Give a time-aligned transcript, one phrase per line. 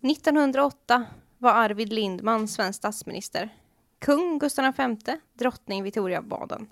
[0.00, 1.06] 1908
[1.38, 3.48] var Arvid Lindman svensk statsminister.
[3.98, 4.96] Kung Gustav V,
[5.34, 6.70] drottning Victoria baden.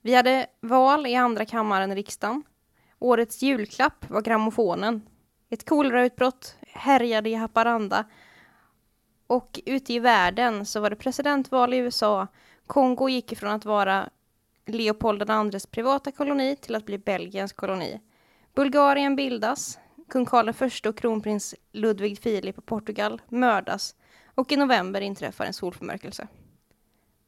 [0.00, 2.42] Vi hade val i andra kammaren i riksdagen.
[2.98, 5.02] Årets julklapp var grammofonen.
[5.50, 8.04] Ett kolerautbrott härjade i Haparanda.
[9.26, 12.26] Och ute i världen så var det presidentval i USA.
[12.66, 14.08] Kongo gick ifrån att vara
[14.66, 18.00] Leopold IIs privata koloni till att bli Belgiens koloni.
[18.54, 19.78] Bulgarien bildas.
[20.10, 23.94] Kung Karl I och kronprins Ludvig Filip av Portugal mördas.
[24.34, 26.28] Och i november inträffar en solförmörkelse.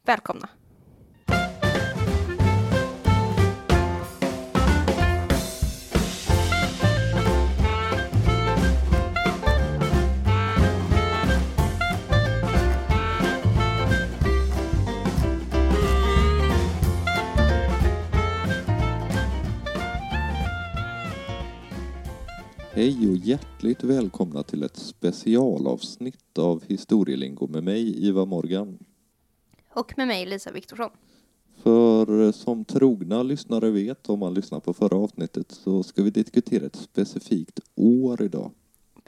[0.05, 0.49] Välkomna!
[22.75, 28.79] Hej och hjärtligt välkomna till ett specialavsnitt av Historielingo med mig, Iva Morgan.
[29.71, 30.91] Och med mig, Lisa Viktorsson.
[31.63, 36.67] För som trogna lyssnare vet, om man lyssnar på förra avsnittet, så ska vi diskutera
[36.67, 38.51] ett specifikt år idag.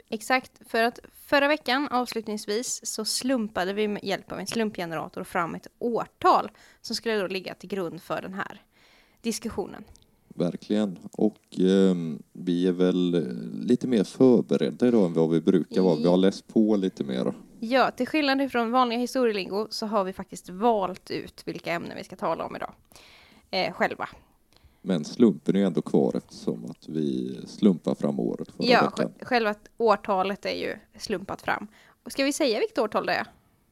[0.09, 5.55] Exakt, för att förra veckan avslutningsvis så slumpade vi med hjälp av en slumpgenerator fram
[5.55, 8.61] ett årtal som skulle då ligga till grund för den här
[9.21, 9.83] diskussionen.
[10.37, 10.97] Verkligen.
[11.11, 11.95] Och eh,
[12.33, 13.27] vi är väl
[13.65, 15.95] lite mer förberedda idag än vad vi brukar vara.
[15.95, 17.33] Vi har läst på lite mer.
[17.59, 22.03] Ja, till skillnad från vanliga historielingo så har vi faktiskt valt ut vilka ämnen vi
[22.03, 22.73] ska tala om idag.
[23.51, 24.09] Eh, själva.
[24.81, 29.11] Men slumpen är ändå kvar eftersom att vi slumpar fram året förra Ja, veckan.
[29.19, 31.67] sj- själva årtalet är ju slumpat fram.
[32.03, 33.27] Och Ska vi säga vilket årtal det är?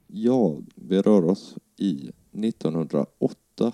[0.08, 3.72] Ja, vi rör oss i 1908.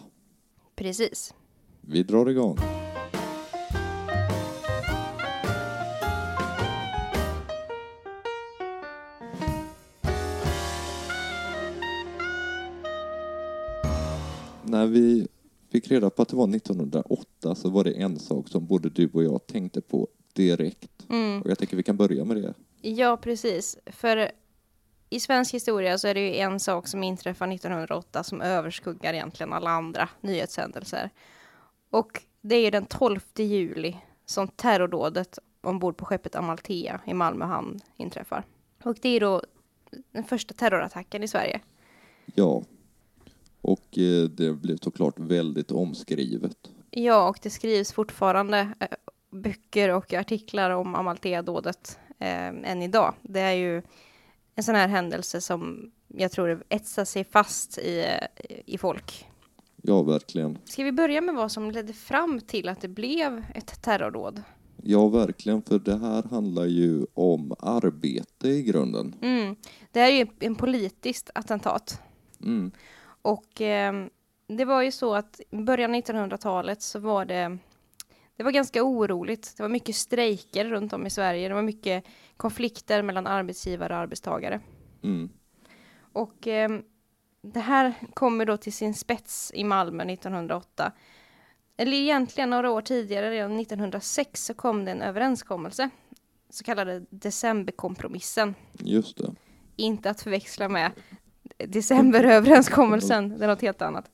[0.76, 1.34] Precis.
[1.82, 2.58] Vi drar igång.
[14.80, 15.28] När vi
[15.72, 19.10] fick reda på att det var 1908 så var det en sak som både du
[19.14, 21.06] och jag tänkte på direkt.
[21.10, 21.42] Mm.
[21.42, 22.54] Och jag tänker vi kan börja med det.
[22.82, 23.78] Ja, precis.
[23.86, 24.32] För
[25.10, 29.54] i svensk historia så är det ju en sak som inträffar 1908 som överskuggar egentligen
[29.54, 31.10] alla andra nyhetshändelser.
[31.90, 37.46] Och det är ju den 12 juli som terrordådet ombord på skeppet Amalthea i Malmö
[37.46, 38.44] hamn inträffar.
[38.84, 39.42] Och det är då
[40.12, 41.62] den första terrorattacken i Sverige.
[42.36, 42.64] Ja.
[43.62, 46.58] Och eh, det blev såklart väldigt omskrivet.
[46.92, 48.88] Ja, och det skrivs fortfarande eh,
[49.32, 53.14] böcker och artiklar om Amalthea-dådet eh, än idag.
[53.22, 53.82] Det är ju
[54.56, 58.06] en sån här händelse som jag tror etsar sig fast i,
[58.66, 59.26] i folk.
[59.82, 60.58] Ja, verkligen.
[60.66, 64.44] Ska vi börja med vad som ledde fram till att det blev ett terrordåd?
[64.84, 69.16] Ja, verkligen, för det här handlar ju om arbete i grunden.
[69.22, 69.56] Mm.
[69.92, 72.02] Det här är ju en politiskt attentat.
[72.42, 72.72] Mm.
[73.22, 74.06] Och eh,
[74.48, 77.58] det var ju så att i början av 1900-talet så var det
[78.40, 79.54] det var ganska oroligt.
[79.58, 81.48] Det var mycket strejker runt om i Sverige.
[81.48, 82.06] Det var mycket
[82.38, 84.60] konflikter mellan arbetsgivare och arbetstagare.
[85.04, 85.30] Mm.
[86.14, 86.70] Och eh,
[87.42, 90.92] det här kommer då till sin spets i Malmö 1908.
[91.78, 95.90] Eller egentligen några år tidigare, redan 1906, så kom det en överenskommelse.
[96.50, 98.56] Så kallade decemberkompromissen.
[98.74, 99.36] Just det.
[99.76, 100.92] Inte att förväxla med
[101.58, 104.12] decemberöverenskommelsen, det är något helt annat.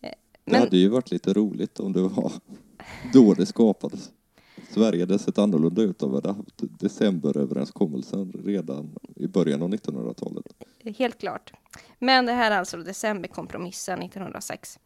[0.00, 0.10] Eh,
[0.44, 2.32] Det Men hade ju varit lite roligt om det var
[3.12, 4.10] då det skapades.
[4.70, 10.46] Sverige hade sett annorlunda ut om vi hade haft decemberöverenskommelsen redan i början av 1900-talet.
[10.98, 11.52] helt klart.
[11.98, 14.78] Men det här är alltså decemberkompromissen 1906.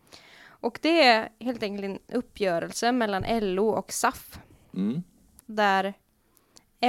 [0.48, 3.24] Och det är helt enkelt en uppgörelse mellan
[3.54, 4.38] LO och SAF
[4.74, 5.02] Mm.
[5.46, 5.94] där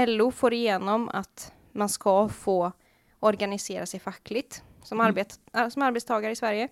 [0.08, 2.72] LO får igenom att man ska få
[3.20, 5.08] organisera sig fackligt som, Mm.
[5.10, 6.68] arbet, äh, som arbetstagare i Sverige.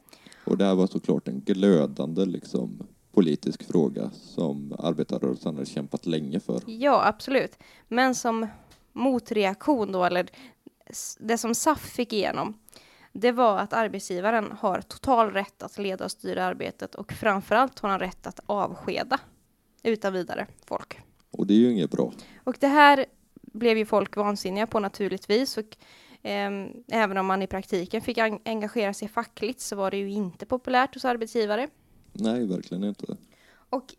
[0.45, 6.39] Och det här var såklart en glödande liksom, politisk fråga som arbetarrörelsen hade kämpat länge
[6.39, 6.61] för.
[6.65, 7.57] Ja, absolut.
[7.87, 8.47] Men som
[8.93, 10.27] motreaktion då, eller
[11.19, 12.53] det som SAF fick igenom,
[13.13, 17.89] det var att arbetsgivaren har total rätt att leda och styra arbetet och framförallt har
[17.89, 19.19] han rätt att avskeda
[19.83, 20.99] utan vidare folk.
[21.31, 22.11] Och det är ju inget bra.
[22.43, 23.05] Och det här
[23.41, 25.57] blev ju folk vansinniga på naturligtvis.
[25.57, 25.77] Och,
[26.87, 30.45] även om man i praktiken fick en- engagera sig fackligt så var det ju inte
[30.45, 31.67] populärt hos arbetsgivare.
[32.13, 33.17] Nej, verkligen inte.
[33.69, 33.95] Och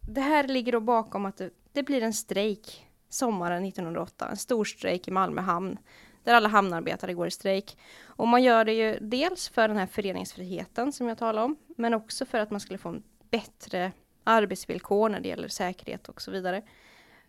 [0.00, 4.64] det här ligger då bakom att det, det blir en strejk sommaren 1908, en stor
[4.64, 5.78] strejk i Malmö hamn,
[6.24, 7.78] där alla hamnarbetare går i strejk.
[8.04, 11.94] Och man gör det ju dels för den här föreningsfriheten som jag talade om, men
[11.94, 13.92] också för att man skulle få en bättre
[14.24, 16.62] arbetsvillkor när det gäller säkerhet och så vidare.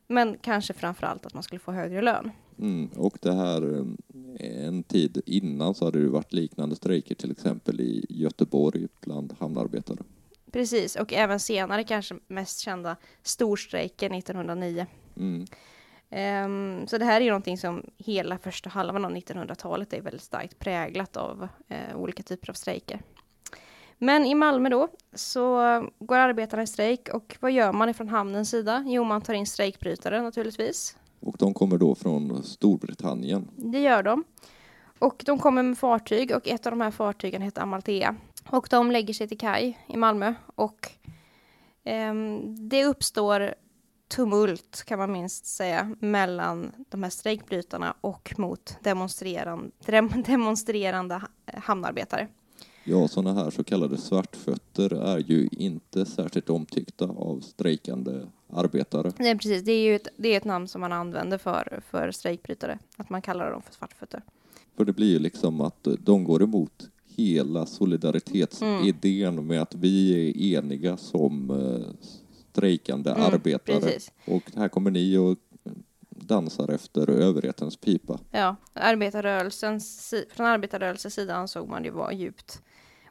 [0.07, 2.31] Men kanske framför allt att man skulle få högre lön.
[2.60, 7.31] Mm, och det här, eh, en tid innan så hade det varit liknande strejker till
[7.31, 9.98] exempel i Göteborg bland hamnarbetare.
[10.52, 14.86] Precis, och även senare kanske mest kända storstrejken 1909.
[15.18, 15.46] Mm.
[16.10, 20.22] Ehm, så det här är ju någonting som hela första halvan av 1900-talet är väldigt
[20.22, 23.02] starkt präglat av eh, olika typer av strejker.
[23.98, 25.60] Men i Malmö då så
[26.00, 28.84] går arbetarna i strejk och vad gör man ifrån hamnens sida?
[28.88, 30.98] Jo, man tar in strejkbrytare naturligtvis.
[31.20, 33.48] Och de kommer då från Storbritannien.
[33.56, 34.24] Det gör de.
[35.00, 38.16] Och de kommer med fartyg och ett av de här fartygen heter Amalthea.
[38.50, 40.90] Och de lägger sig till kaj i Malmö och
[41.84, 42.14] eh,
[42.70, 43.56] det uppstår
[44.08, 49.72] tumult kan man minst säga mellan de här strejkbrytarna och mot demonstrerande,
[50.26, 51.22] demonstrerande
[51.54, 52.28] hamnarbetare.
[52.88, 58.12] Ja, sådana här så kallade svartfötter är ju inte särskilt omtyckta av strejkande
[58.50, 59.08] arbetare.
[59.08, 62.12] Är precis, det är ju ett, det är ett namn som man använder för, för
[62.12, 64.22] strejkbrytare, att man kallar dem för svartfötter.
[64.78, 70.58] För det blir ju liksom att de går emot hela solidaritetsidén med att vi är
[70.60, 72.08] eniga som eh,
[72.52, 73.80] strejkande Mm, arbetare.
[73.80, 74.12] Precis.
[74.26, 75.38] Och här kommer ni och
[76.10, 78.20] dansar efter överhetens pipa.
[78.31, 82.62] Ja, arbetarrörelsens, från arbetarrörelsens sida ansåg man det vara djupt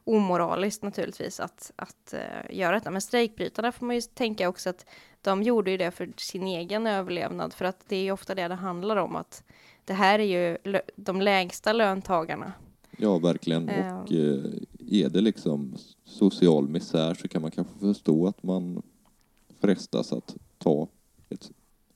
[0.05, 2.91] omoraliskt naturligtvis att, att eh, göra detta.
[2.91, 4.87] Men strejkbrytarna får man ju tänka också att
[5.21, 8.49] de gjorde ju det för sin egen överlevnad, för att det är ju ofta det
[8.49, 9.43] det handlar om, att
[9.85, 10.59] det här är ju
[10.97, 12.53] de lägsta löntagarna.
[12.99, 13.69] Ja, verkligen.
[13.69, 14.03] Ja.
[14.03, 14.45] Och eh,
[14.91, 18.83] är det liksom social misär så kan man kanske förstå att man
[19.61, 20.89] frestas att ta
[21.29, 21.51] ett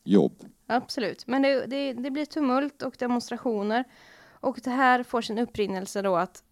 [0.05, 0.33] jobb.
[0.67, 3.85] Absolut, men det, det, det blir tumult och demonstrationer.
[4.41, 6.43] Och det här får sin upprinnelse då att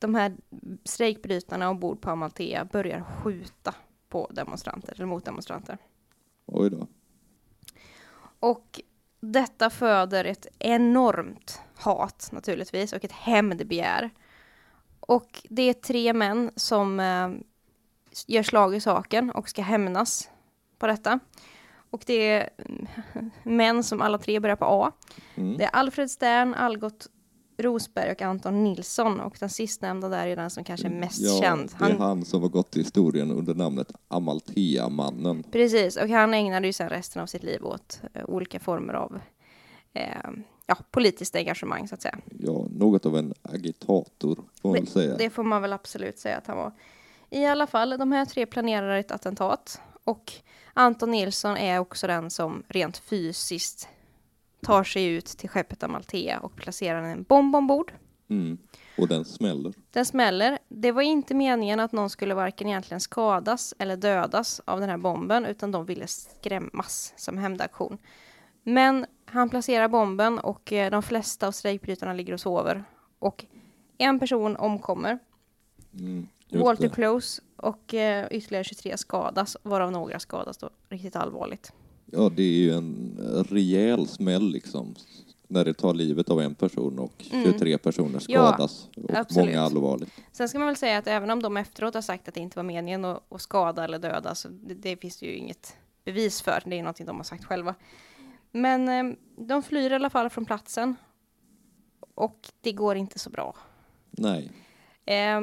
[0.00, 0.36] de här
[0.84, 3.74] strejkbrytarna ombord på Amalthea börjar skjuta
[4.08, 5.78] på demonstranter, eller mot demonstranter.
[6.46, 6.86] Oj då.
[8.40, 8.80] Och
[9.20, 14.10] detta föder ett enormt hat naturligtvis och ett hämndbegär.
[15.00, 17.30] Och det är tre män som eh,
[18.26, 20.30] gör slag i saken och ska hämnas
[20.78, 21.20] på detta.
[21.90, 24.92] Och det är mm, män som alla tre börjar på A.
[25.34, 25.56] Mm.
[25.56, 27.06] Det är Alfred Stern, Algot
[27.62, 29.20] Rosberg och Anton Nilsson.
[29.20, 31.72] Och den sistnämnda där är den som kanske är mest ja, känd.
[31.78, 35.42] det är han som har gått till historien under namnet Amalthea-mannen.
[35.50, 39.20] Precis, och han ägnade ju sen resten av sitt liv åt eh, olika former av
[39.92, 40.30] eh,
[40.66, 42.18] ja, politiskt engagemang så att säga.
[42.38, 45.16] Ja, något av en agitator får man väl säga.
[45.16, 46.72] Det får man väl absolut säga att han var.
[47.30, 50.32] I alla fall, de här tre planerar ett attentat och
[50.74, 53.88] Anton Nilsson är också den som rent fysiskt
[54.62, 57.92] tar sig ut till skeppet Amalthea och placerar en bomb ombord.
[58.28, 58.58] Mm.
[58.98, 59.74] Och den smäller.
[59.90, 60.58] Den smäller.
[60.68, 64.98] Det var inte meningen att någon skulle varken egentligen skadas eller dödas av den här
[64.98, 67.98] bomben, utan de ville skrämmas som hämndaktion.
[68.62, 72.84] Men han placerar bomben och eh, de flesta av strejkbrytarna ligger och sover.
[73.18, 73.44] Och
[73.98, 75.18] en person omkommer,
[75.92, 76.28] Mm.
[76.52, 76.88] Walter.
[76.88, 81.72] Close, och eh, ytterligare 23 skadas, varav några skadas då riktigt allvarligt.
[82.12, 83.16] Ja, det är ju en
[83.50, 84.94] rejäl smäll liksom.
[85.48, 87.44] När det tar livet av en person och Mm.
[87.52, 88.88] 23 personer Ja, skadas.
[88.96, 89.46] och absolut.
[89.48, 90.10] många allvarligt.
[90.32, 92.58] Sen ska man väl säga att även om de efteråt har sagt att det inte
[92.58, 96.42] var meningen att, att skada eller döda, så det, det finns det ju inget bevis
[96.42, 96.62] för.
[96.66, 97.74] Det är någonting de har sagt själva.
[98.52, 100.94] Men eh, de flyr i alla fall från platsen.
[102.14, 103.56] Och det går inte så bra.
[104.10, 104.50] Nej.
[105.10, 105.40] Eh,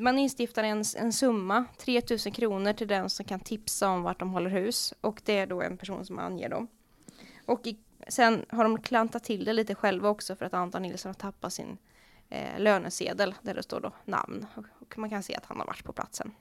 [0.00, 4.30] man instiftar en, en summa, 3000 kronor till den som kan tipsa om vart de
[4.30, 4.94] håller hus.
[5.00, 6.68] Och det är då en person som anger dem.
[7.46, 11.08] Och i, sen har de klantat till det lite själva också för att Anton Nilsson
[11.08, 11.78] har tappat sin
[12.28, 14.46] eh, lönesedel där det står då namn.
[14.54, 16.32] Och, och man kan se att han har varit på platsen.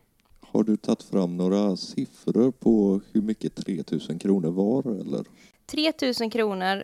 [0.41, 5.25] Har du tagit fram några siffror på hur mycket 3000 kronor var eller?
[5.65, 6.83] 3000 kronor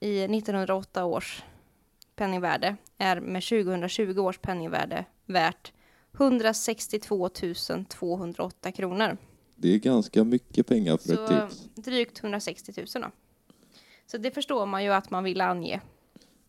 [0.00, 1.42] i 1908 års
[2.24, 5.72] penningvärde är med 2020 års penningvärde värt
[6.16, 7.28] 162
[7.88, 9.16] 208 kronor.
[9.56, 11.68] Det är ganska mycket pengar för Så ett tips.
[11.74, 13.10] drygt 160 000 då.
[14.06, 15.80] Så det förstår man ju att man vill ange.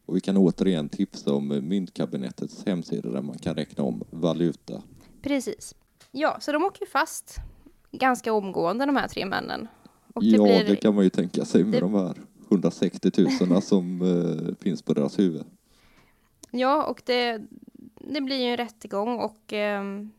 [0.06, 4.82] Och vi kan återigen tipsa om Myntkabinettets hemsida där man kan räkna om valuta.
[5.22, 5.76] Precis.
[6.12, 7.36] Ja, så de åker fast
[7.92, 9.68] ganska omgående de här tre männen.
[10.14, 12.16] Och det ja, blir, det kan man ju tänka sig med det- de här
[12.50, 13.12] 160
[13.50, 15.44] 000 som eh, finns på deras huvud.
[16.52, 17.42] Ja, och det,
[17.96, 20.12] det blir ju en rättegång och ehm,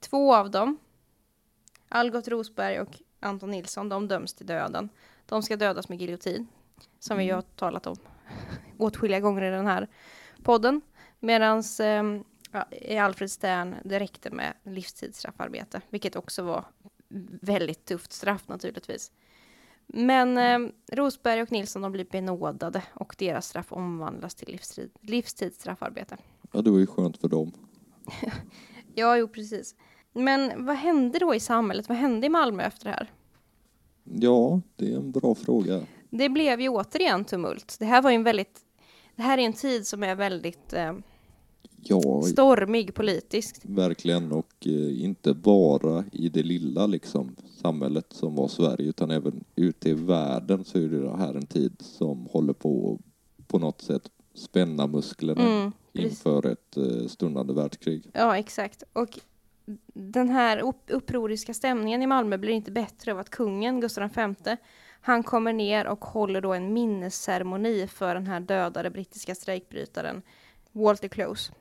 [0.00, 0.78] två av dem,
[1.88, 4.88] Algot Rosberg och Anton Nilsson, de döms till döden.
[5.26, 6.46] De ska dödas med giljotin,
[6.98, 7.96] som vi ju har talat om
[8.78, 9.88] åtskilliga gånger i den här
[10.42, 10.80] podden.
[11.20, 11.62] Medan
[12.52, 16.64] ja, i Alfred Stern, det räckte med livstidsstraffarbete, vilket också var
[17.40, 19.12] väldigt tufft straff naturligtvis.
[19.94, 26.16] Men eh, Rosberg och Nilsson de blir benådade och deras straff omvandlas till livstid, livstidsstraffarbete.
[26.52, 27.52] Ja, det var ju skönt för dem.
[28.94, 29.74] Ja, jo precis.
[30.12, 31.88] Men vad hände då i samhället?
[31.88, 33.10] Vad hände i Malmö efter det här?
[34.04, 35.82] Ja, det är en bra fråga.
[36.10, 37.76] Det blev ju återigen tumult.
[37.78, 38.60] Det här var ju en väldigt...
[39.16, 40.92] Det här är en tid som är väldigt eh,
[41.82, 43.60] Ja, stormig politiskt.
[43.64, 44.32] verkligen.
[44.32, 49.88] Och eh, inte bara i det lilla liksom, samhället som var Sverige, utan även ute
[49.88, 52.98] i världen så är det här en tid som håller på
[53.46, 58.10] på något sätt spänna musklerna Mm, inför ett eh, stundande världskrig.
[58.12, 58.82] Ja, exakt.
[58.92, 59.18] Och
[59.94, 64.56] den här upp upproriska stämningen i Malmö blir inte bättre av att kungen, Gustav V,
[65.00, 70.22] han kommer ner och håller då en minnesceremoni för den här dödade brittiska strejkbrytaren
[70.72, 71.52] Walter Close.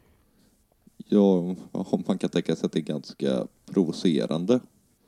[0.98, 4.60] Ja, om man kan tänka sig att det är ganska provocerande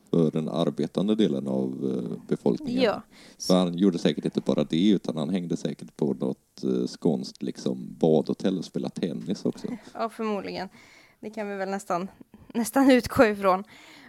[0.10, 2.84] för den arbetande delen av eh, befolkningen.
[2.84, 3.02] Ja,
[3.48, 7.44] För han gjorde säkert inte bara det, utan han hängde säkert på något eh, skånskt
[7.44, 9.68] liksom, badhotell och spelade tennis också.
[9.94, 10.70] ja, förmodligen.
[11.20, 12.08] Det kan vi väl nästan,
[12.54, 13.64] nästan utgå ifrån.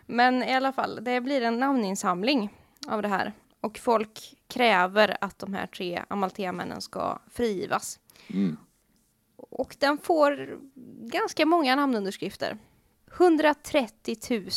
[0.07, 2.55] Men i alla fall, det blir en namninsamling
[2.87, 3.33] av det här.
[3.61, 7.99] Och folk kräver att de här tre Amalthea-männen ska frigivas.
[8.29, 8.57] Mm.
[9.37, 10.59] Och den får
[11.11, 12.59] ganska många namnunderskrifter.
[13.19, 14.17] 130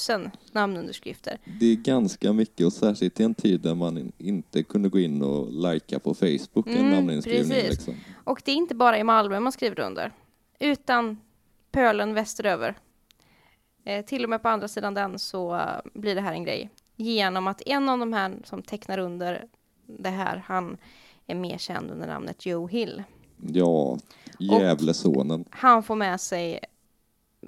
[0.09, 1.37] 000 namnunderskrifter.
[1.59, 5.21] Det är ganska mycket, och särskilt i en tid där man inte kunde gå in
[5.21, 7.49] och lajka på Facebook en Mm, namninskrivning.
[7.49, 7.69] precis.
[7.69, 7.95] Liksom.
[8.23, 10.11] Och det är inte bara i Malmö man skriver under,
[10.59, 11.17] utan
[11.71, 12.75] pölen västeröver.
[13.85, 15.61] Eh, till och med på andra sidan den så eh,
[15.93, 16.69] blir det här en grej.
[16.95, 19.45] Genom att en av de här som tecknar under
[19.87, 20.77] det här, han
[21.27, 23.03] är mer känd under namnet Joe Hill.
[23.47, 23.97] Ja,
[24.39, 25.45] Gävlesonen.
[25.49, 26.59] Han får med sig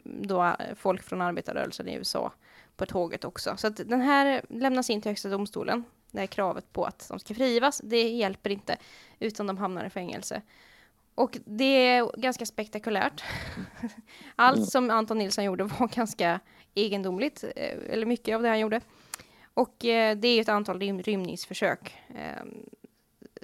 [0.03, 2.31] då eh, folk från arbetarrörelsen i USA
[2.75, 3.57] på tåget också.
[3.57, 5.83] Så att den här lämnas in till Högsta domstolen.
[6.11, 8.77] Det här kravet på att de ska frigivas, det hjälper inte,
[9.19, 10.41] utan de hamnar i fängelse.
[11.15, 13.23] Och det är ganska spektakulärt.
[14.35, 14.65] Allt Ja.
[14.65, 16.39] som Anton Nilsson gjorde var ganska
[16.73, 18.81] egendomligt, eh, eller mycket av det han gjorde.
[19.53, 22.43] Och eh, det är ett antal rym rymningsförsök eh,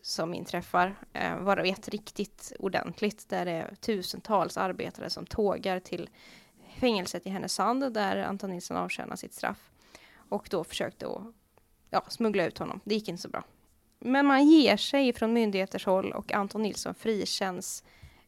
[0.01, 6.09] som inträffar, eh, varav ett riktigt ordentligt, där det är tusentals arbetare som tågar till
[6.81, 9.71] fängelset i Härnösand, där Anton Nilsson avtjänar sitt straff.
[10.29, 11.21] Och då försökte att
[11.89, 12.79] ja, smuggla ut honom.
[12.83, 13.43] Det gick inte så bra.
[13.99, 17.83] Men man ger sig från myndigheters håll och Anton Nilsson frikänns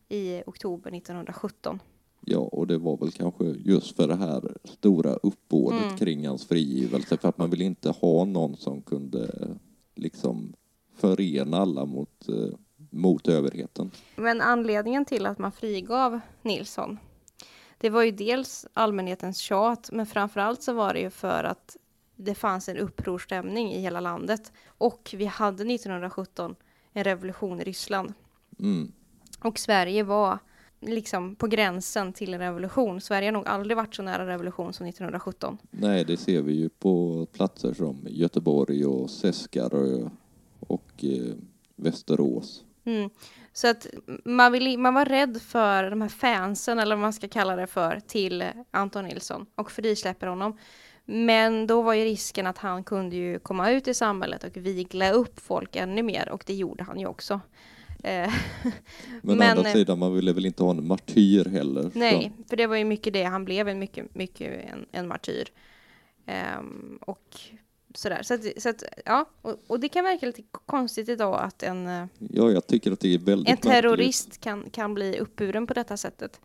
[0.10, 1.80] i oktober 1917.
[2.26, 5.98] Ja, och det var väl kanske just för det här stora uppbådet Mm.
[5.98, 9.48] kring hans frigivelse, för att man vill inte ha någon som kunde
[9.96, 10.54] liksom
[10.96, 12.56] förena alla mot, eh,
[12.90, 13.92] mot överheten.
[14.16, 16.98] Men anledningen till att man frigav Nilsson,
[17.84, 21.78] det var ju dels allmänhetens tjat, men framförallt så var det ju för att
[22.16, 24.52] det fanns en upprorstämning i hela landet.
[24.66, 26.56] Och vi hade 1917
[26.94, 28.14] en revolution i Ryssland.
[28.60, 28.92] Mm.
[29.40, 30.40] Och Sverige var
[30.80, 33.02] liksom på gränsen till en revolution.
[33.02, 35.58] Sverige har nog aldrig varit så nära revolution som 1917.
[35.72, 40.10] Nej, det ser vi ju på platser som Göteborg och Seskarö
[40.60, 41.36] och eh,
[41.76, 42.64] Västerås.
[42.86, 43.10] Mm.
[43.54, 43.88] Så att
[44.26, 47.68] man, vill, man var rädd för de här fansen, eller vad man ska kalla det
[47.68, 50.58] för, till Anton Nilsson och frisläpper honom.
[51.06, 55.12] Men då var ju risken att han kunde ju komma ut i samhället och vigla
[55.12, 57.40] upp folk ännu mer och det gjorde han ju också.
[58.04, 58.34] Eh,
[59.22, 61.92] Men, Men, å andra eh, sidan, man ville väl inte ha en martyr heller.
[61.94, 65.50] nej, för det var ju mycket det, han blev en mycket, mycket en, en martyr.
[66.26, 67.40] Ehm, och
[67.94, 68.22] sådär.
[68.24, 71.88] Så att, så att ja, och, och det kan verka lite konstigt idag att en
[71.88, 73.72] eh, Ja, jag tycker att det är väldigt En märkligt.
[73.74, 76.40] terrorist kan, kan bli uppburen på detta sättet.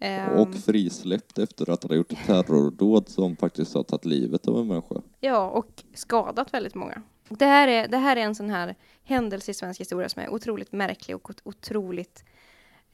[0.00, 4.58] Ehm, Och frisläppt efter att har gjort ett terrordåd som faktiskt har tagit livet av
[4.58, 5.02] en människa.
[5.20, 7.02] ja, och skadat väldigt många.
[7.28, 10.28] Det här, är, det här är en sån här händelse i svensk historia som är
[10.30, 12.24] otroligt märklig och ot- otroligt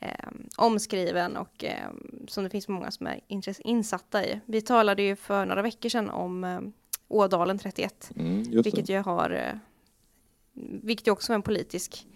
[0.01, 3.21] ehm, omskriven och ehm, som det finns många som är
[3.65, 4.41] insatta i.
[4.47, 6.73] Vi talade ju för några veckor sedan om um,
[7.15, 9.55] Ådalen 31, Mm, vilket ju har, eh,
[10.83, 12.07] vilket ju också var en politisk,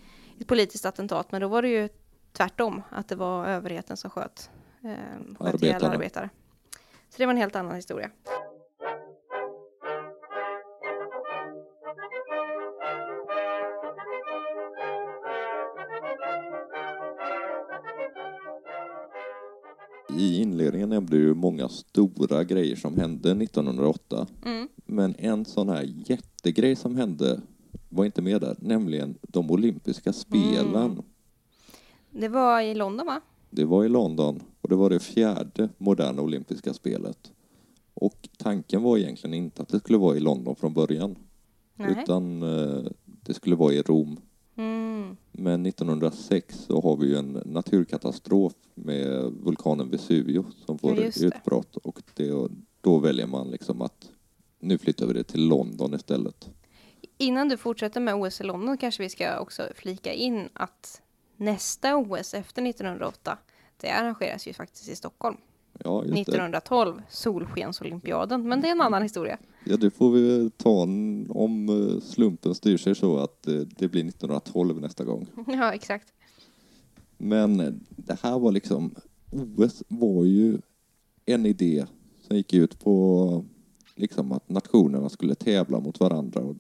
[0.41, 1.89] ett politiskt attentat, men då var det ju
[2.33, 4.51] tvärtom, att det var överheten som sköt,
[4.85, 4.91] eh,
[5.39, 6.31] sköt arbetare.
[7.11, 8.11] Så det var en helt annan historia.
[20.19, 24.27] I inledningen nämnde du många stora grejer som hände 1908.
[24.45, 24.69] Mm.
[24.87, 27.41] Men en sån här jättegrej som hände
[27.89, 30.91] var inte med där, nämligen de olympiska spelen.
[30.91, 31.03] Mm.
[32.11, 33.21] Det var i London va?
[33.51, 37.33] Det var i London och det var det fjärde moderna olympiska spelet.
[37.95, 41.17] Och tanken var egentligen inte att det skulle vara i London från början.
[41.75, 41.97] Nej.
[42.03, 44.21] utan eh, det skulle vara i Rom.
[44.59, 45.17] Mm.
[45.33, 51.77] Men 1906 så har vi ju en naturkatastrof med vulkanen Vesuvio som får Ja, utbrott
[51.77, 52.49] och det,
[52.81, 54.11] då väljer man liksom att
[54.61, 56.51] nu flyttar vi det till London istället.
[57.19, 61.03] Innan du fortsätter med OS i London kanske vi ska också flika in att
[61.37, 63.39] nästa OS efter 1908,
[63.77, 65.37] det arrangeras ju faktiskt i Stockholm.
[65.85, 66.21] Ja, just det.
[66.21, 68.49] 1912, Solskensolympiaden.
[68.49, 69.39] Men det är en annan historia.
[69.65, 70.83] Ja, det får vi ta
[71.29, 75.27] om eh, slumpen styr sig så att eh, det blir 1912 nästa gång.
[75.47, 76.13] Ja, exakt.
[77.17, 78.95] Men eh, det här var liksom,
[79.31, 80.59] OS var ju
[81.27, 81.87] en idé
[82.21, 83.45] som gick ut på
[83.95, 86.57] liksom att nationerna skulle tävla mot varandra och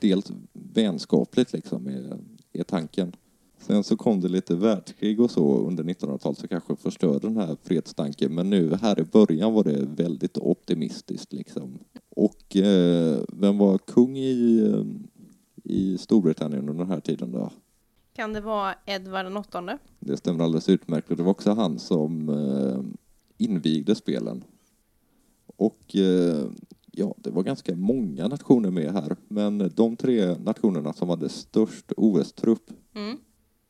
[0.00, 2.18] dels vänskapligt liksom är,
[2.52, 3.12] är tanken.
[3.58, 7.56] Sen så kom det lite världskrig och så under 1900-talet så kanske förstörde den här
[7.62, 11.78] fredstanken men nu här i början var det väldigt optimistiskt liksom.
[12.10, 14.84] Och eh, vem var kung i, eh,
[15.64, 17.50] i Storbritannien under den här tiden då?
[18.16, 19.78] Kan det vara Edvard den åttonde?
[20.00, 22.80] Det stämmer alldeles utmärkt och det var också han som eh,
[23.46, 24.44] invigde spelen.
[25.56, 26.46] Och eh,
[26.92, 31.92] ja, det var ganska många nationer med här, men de tre nationerna som hade störst
[31.96, 33.16] OS-trupp, Mm.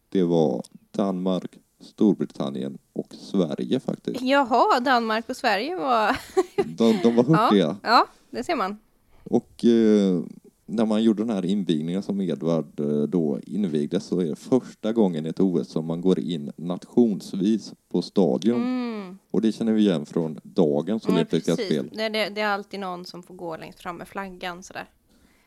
[0.08, 4.22] Det var Danmark, Storbritannien och Sverige faktiskt.
[4.22, 6.16] Jaha, Danmark och Sverige var...
[6.56, 7.76] De, de var hurtiga.
[7.82, 8.78] Ja, det ser man.
[9.24, 10.22] Och eh,
[10.66, 14.92] när man gjorde den här invigningen som Edvard eh, då invigde så är det första
[14.92, 18.62] gången i ett OS som man går in nationsvis på stadion.
[18.62, 19.18] Mm.
[19.30, 21.66] Och det känner vi igen från dagens Ja, olympiska precis.
[21.66, 21.90] spel.
[21.92, 24.90] Det, det, det är alltid någon som får gå längst fram med flaggan sådär.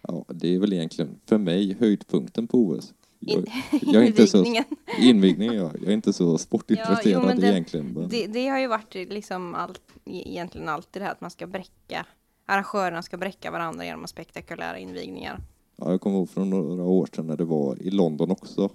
[0.01, 2.93] Ja, det är väl egentligen för mig höjdpunkten på OS.
[3.23, 3.51] Jag,
[3.81, 4.65] jag är inte så, Invigningen.
[4.99, 5.71] invigningen, ja.
[5.79, 7.85] Jag är inte så sportintresserad Ja, jo, men det- egentligen.
[7.93, 11.31] Men, Det, det har ju varit liksom allt, e- egentligen alltid det här att man
[11.31, 12.05] ska bräcka,
[12.45, 15.39] arrangörerna ska bräcka varandra genom spektakulära invigningar.
[15.75, 18.69] ja, jag kommer ihåg från några år sedan när det var i London också.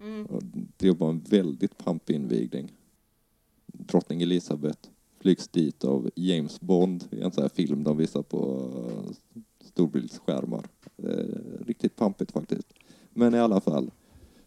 [0.00, 0.26] Mm.
[0.76, 2.72] Det var en väldigt pampig invigning.
[3.66, 4.88] Drottning Elizabeth
[5.20, 9.12] flygs dit av James Bond i en sån här film de visar på eh,
[9.64, 10.64] storbildsskärmar.
[11.02, 12.72] Eh, riktigt pampigt faktiskt.
[13.16, 13.90] Men i alla fall,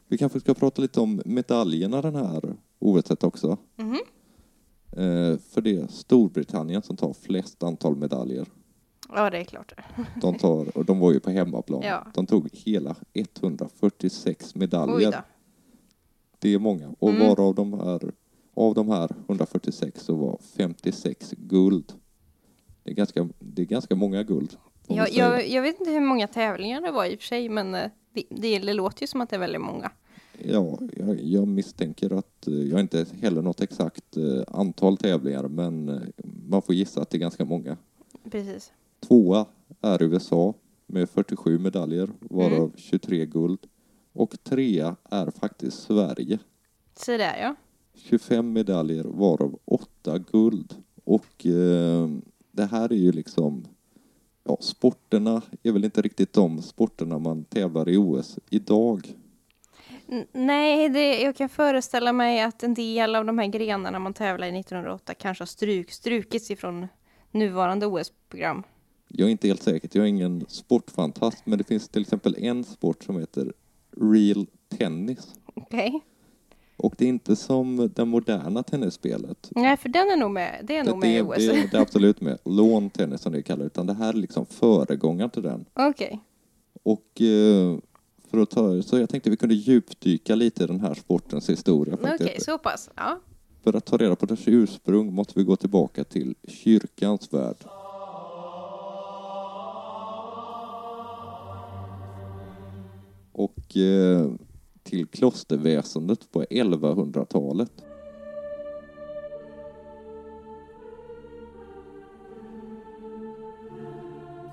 [0.07, 3.57] vi kanske ska prata lite om medaljerna den här OS också.
[3.75, 3.99] Mhm.
[4.91, 8.47] Eh, för det är Storbritannien som tar flest antal medaljer.
[9.15, 9.73] Ja, det är klart.
[10.21, 11.81] De, tar, och de var ju på hemmaplan.
[11.83, 12.07] Ja.
[12.13, 15.21] De tog hela 146 Oj medaljer.
[16.39, 16.89] Det är många.
[16.99, 17.27] Och Mm.
[17.27, 18.11] varav de här,
[18.53, 21.93] av de här 146 så var 56 guld.
[22.83, 24.57] Det är ganska, det är ganska många guld.
[24.87, 25.25] Jag, säga.
[25.31, 27.91] jag, jag vet inte hur många tävlingar det var i och för sig, men eh,
[28.13, 29.91] det, det, det låter ju som att det är väldigt många.
[30.43, 35.47] Ja, jag, jag misstänker att, eh, jag har inte heller något exakt eh, antal tävlingar,
[35.47, 36.01] men eh,
[36.47, 37.77] man får gissa att det är ganska många.
[38.31, 38.71] Precis.
[39.07, 39.45] Tvåa
[39.81, 40.53] är USA
[40.87, 42.71] med 47 medaljer, varav Mm.
[42.75, 43.59] 23 guld.
[44.13, 46.39] Och trea är faktiskt Sverige.
[46.95, 47.55] Så där ja.
[47.95, 50.75] 25 medaljer, varav 8 guld.
[51.03, 52.09] Och eh,
[52.51, 53.67] det här är ju liksom...
[54.43, 59.13] Ja, sporterna är väl inte riktigt de sporterna man tävlar i OS idag.
[60.31, 64.47] Nej, det, jag kan föreställa mig att en del av de här grenarna man tävlar
[64.47, 66.87] i 1908 kanske har stryk, strukits ifrån
[67.31, 68.63] nuvarande OS-program.
[69.07, 72.63] Jag är inte helt säker, jag är ingen sportfantast, men det finns till exempel en
[72.63, 73.53] sport som heter
[73.97, 74.47] real
[74.77, 75.33] tennis.
[75.53, 76.01] Okej.
[76.79, 79.49] Och det är inte som det moderna tennisspelet.
[79.55, 80.59] Nej, för den är nog med.
[80.63, 81.35] Det är nog Det, med i OS.
[81.37, 82.37] det, det är absolut med.
[82.45, 85.65] Lawn tennis som det kallar utan det här är liksom föregångaren till den.
[85.73, 86.19] Okej.
[86.83, 87.77] Och eh,
[88.31, 91.93] för att ta, så jag tänkte vi kunde djupdyka lite i den här sportens historia.
[91.93, 92.45] Okej, faktiskt.
[92.45, 92.89] så pass.
[92.95, 93.19] Ja.
[93.63, 97.55] För att ta reda på dess ursprung måste vi gå tillbaka till kyrkans värld.
[103.31, 104.31] Och eh,
[104.89, 107.71] till klosterväsendet på 1100-talet.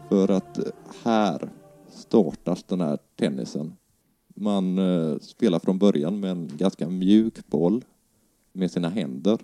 [0.09, 0.59] För att
[1.05, 1.51] här
[1.89, 3.73] startas den här tennisen.
[4.35, 7.85] Man eh, spelar från början med en ganska mjuk boll
[8.53, 9.39] med sina händer.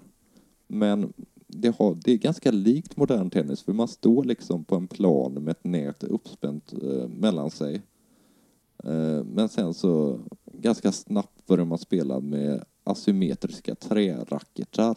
[0.67, 1.13] Men
[1.47, 5.33] det, har, det är ganska likt modern tennis för man står liksom på en plan
[5.33, 7.83] med ett nät uppspänt eh, mellan sig.
[8.85, 10.21] Eh, men sen så
[10.63, 14.97] ganska snabbt börjar man spela med asymmetriska träracketar.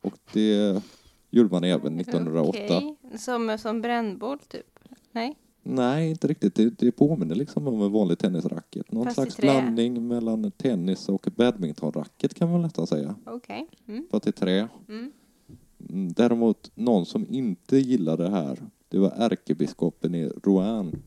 [0.00, 0.82] Och det
[1.30, 2.58] gjorde man även 1908.
[2.58, 2.96] Okej.
[3.18, 4.78] Som, som brännboll typ?
[5.12, 5.36] Nej?
[5.62, 6.54] Nej, inte riktigt.
[6.54, 8.92] Det, det påminner liksom om en vanlig tennisracket.
[8.92, 13.14] Någon Fast slags blandning mellan tennis och badmintonracket kan man nästan säga.
[13.26, 13.68] Okej.
[13.88, 14.06] Mm.
[14.10, 14.68] För att det är trä.
[14.88, 15.12] Mm.
[15.88, 21.02] Mm, Däremot någon som inte gillade det här, det var ärkebiskopen i Rouen.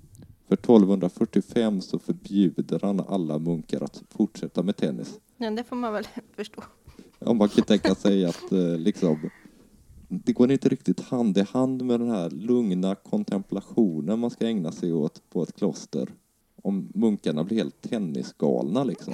[0.52, 5.20] För 1245 så förbjuder han alla munkar att fortsätta med tennis.
[5.38, 6.64] Ja, det får man väl förstå.
[7.20, 9.30] Ja, man kan tänka sig att eh, liksom,
[10.08, 14.72] det går inte riktigt hand i hand med den här lugna kontemplationen man ska ägna
[14.72, 16.10] sig åt på ett kloster.
[16.62, 19.14] Om munkarna blir helt tennisgalna liksom.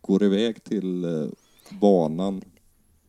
[0.00, 1.28] Går iväg till eh,
[1.80, 2.42] banan.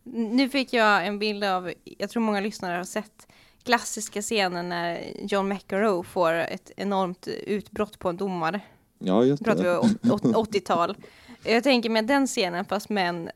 [0.04, 3.28] Nu fick jag en bild av, jag tror många lyssnare har sett
[3.68, 8.62] klassiska scenen när John McEnroe får ett enormt utbrott på en domare.
[9.00, 9.78] Ja, just pratar vi det.
[10.12, 10.98] åt- åt- 80-tal.
[11.44, 13.30] Jag tänker med den scenen fast med en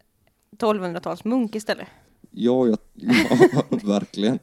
[0.57, 1.87] 1200-tals munk istället.
[2.31, 4.39] Ja, jag, ja, verkligen.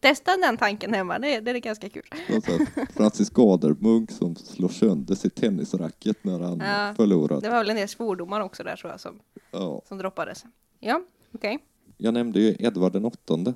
[0.00, 2.02] Testa den tanken hemma, det, det är ganska kul.
[2.96, 7.42] Francis Gadermunk som slår sönder sitt tennisracket när han Ja, förlorat.
[7.42, 9.82] Det var väl en del svordomar också där tror jag som, Ja.
[9.88, 10.44] som droppades.
[10.80, 11.02] Ja,
[11.34, 11.58] okej.
[11.96, 13.54] Jag nämnde ju Edvard den åttonde.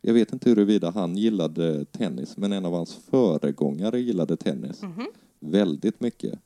[0.00, 5.06] Jag vet inte huruvida han gillade tennis, men en av hans föregångare gillade tennis Mhm.
[5.40, 6.38] väldigt mycket.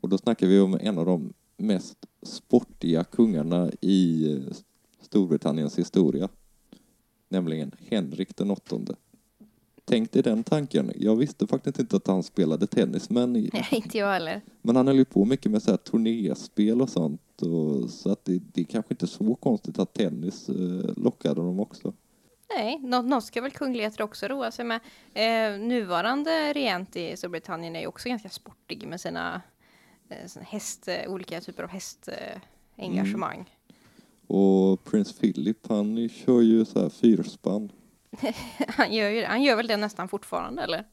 [0.00, 4.38] Och då snackar vi om en av de mest sportiga kungarna i eh,
[5.00, 6.28] Storbritanniens historia.
[7.28, 8.94] Nämligen Henrik den åttonde.
[9.84, 10.92] Tänk dig den tanken.
[10.96, 14.40] Jag visste faktiskt inte att han spelade tennis, men, Nej, inte jag heller.
[14.62, 17.42] men han höll ju på mycket med så här turnéspel och sånt.
[17.42, 21.60] Och, så att det, det är kanske inte så konstigt att tennis eh, lockade honom
[21.60, 21.92] också.
[22.56, 24.80] Nej, något, något ska väl kungligheter också roa sig med.
[25.14, 29.42] Eh, nuvarande regent i Storbritannien är ju också ganska sportig med sina
[30.08, 32.40] eh, häst, eh, olika typer av hästengagemang.
[32.76, 33.50] Engagemang.
[34.26, 37.72] Och prins Philip, han kör ju så här fyrspann.
[38.68, 40.84] Han, gör ju, han gör väl det nästan fortfarande eller?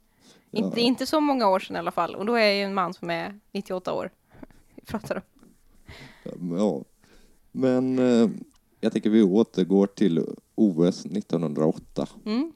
[0.52, 0.66] Ja.
[0.66, 2.16] Inte, inte så många år sedan i alla fall.
[2.16, 4.12] Och då är jag ju en man som är 98 år.
[4.76, 6.58] Vi pratar om.
[6.58, 6.84] Ja.
[7.52, 8.30] Men eh,
[8.80, 12.08] jag tänker vi återgår till OS 1908.
[12.26, 12.52] Mm.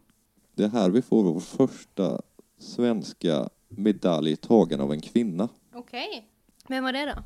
[0.56, 2.22] Det är här vi får vår första
[2.58, 5.50] svenska medalj tagen av en kvinna.
[5.74, 6.28] Okej.
[6.68, 7.24] Vem var det då?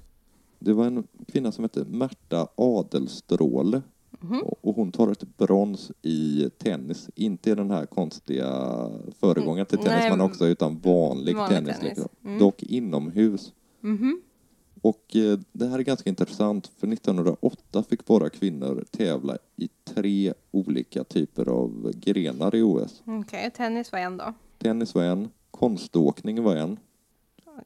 [0.59, 3.81] Det var en kvinna som hette Märta Adelstråle.
[4.19, 4.41] Mhm.
[4.61, 7.09] Och hon tar ett brons i tennis.
[7.15, 8.49] Inte i den här konstiga
[9.19, 11.79] föregångaren till tennis man också, utan vanlig, vanlig tennis.
[11.79, 11.83] tennis.
[11.83, 12.09] Liksom.
[12.25, 12.39] Mm.
[12.39, 13.53] Dock inomhus.
[13.81, 14.21] Mhm.
[14.83, 20.33] Och eh, det här är ganska intressant för 1908 fick bara kvinnor tävla i tre
[20.51, 23.01] olika typer av grenar i OS.
[23.05, 24.33] Okej, tennis var en då.
[24.57, 26.77] Tennis var en, konståkning var en.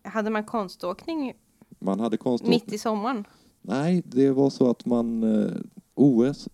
[0.03, 1.33] Hade man konståkning
[1.79, 2.61] Man hade konståkning.
[2.65, 3.25] mitt i sommaren?
[3.61, 5.51] Nej, det var så att man eh,
[5.95, 6.47] OS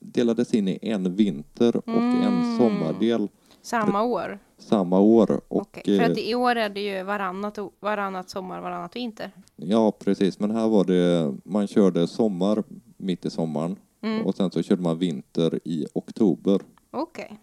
[0.00, 2.58] delades in i en vinter och en Mm.
[2.58, 3.28] sommardel
[3.64, 4.38] Samma år?
[4.58, 5.40] samma år.
[5.48, 9.30] Och, Okej, för eh, att i år är det ju varannat, varannat sommar, varannat vinter.
[9.56, 10.40] Ja, precis.
[10.40, 12.64] Men här var det, man körde sommar
[12.96, 14.26] mitt i sommaren Mm.
[14.26, 16.60] och sen så körde man vinter i oktober.
[16.90, 17.38] Okej.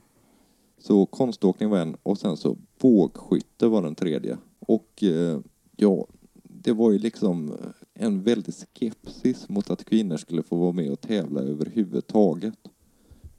[0.78, 4.38] Så konståkning var en och sen så bågskytte var den tredje.
[4.60, 5.40] Och eh,
[5.76, 6.06] ja,
[6.44, 7.54] det var ju liksom
[7.94, 12.60] en väldig skepsis mot att kvinnor skulle få vara med och tävla överhuvudtaget.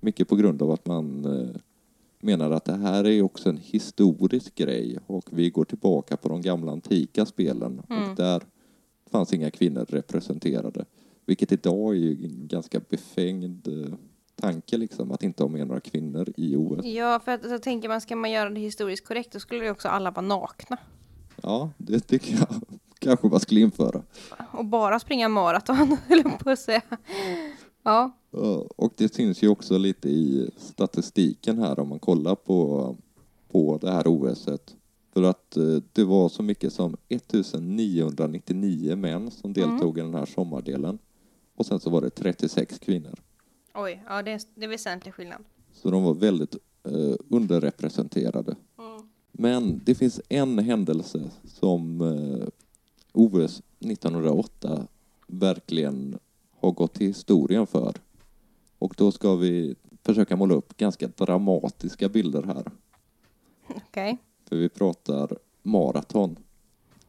[0.00, 1.56] Mycket på grund av att man eh,
[2.22, 6.42] menar att det här är också en historisk grej och vi går tillbaka på de
[6.42, 8.10] gamla antika spelen Mm.
[8.10, 8.42] och där
[9.10, 10.84] fanns inga kvinnor representerade.
[11.26, 13.94] Vilket idag är ju en ganska befängd eh,
[14.40, 16.84] tanke liksom, att inte ha med några kvinnor i OS.
[16.84, 19.70] Ja, för att så tänker man, ska man göra det historiskt korrekt, då skulle ju
[19.70, 20.76] också alla vara nakna.
[21.42, 22.48] Ja, det tycker jag
[22.98, 24.02] kanske man skulle införa.
[24.52, 26.82] Och bara springa maraton, jag på att säga.
[27.82, 28.12] Ja,
[28.76, 32.96] Och det syns ju också lite i statistiken här om man kollar på,
[33.48, 34.76] på det här OSet.
[35.12, 40.26] För att eh, det var så mycket som 1999 män som deltog i den här
[40.26, 40.98] sommardelen.
[41.54, 43.18] Och sen så var det 36 kvinnor.
[43.74, 45.44] oj, ja det är, det är väsentlig skillnad.
[45.72, 48.56] Så de var väldigt eh, underrepresenterade.
[49.32, 52.48] Men det finns en händelse som eh,
[53.12, 54.86] OS 1908
[55.26, 56.18] verkligen
[56.62, 57.94] har gått till historien för.
[58.78, 62.64] Och då ska vi försöka måla upp ganska dramatiska bilder här.
[63.68, 64.18] Okej.
[64.48, 66.36] För vi pratar maraton.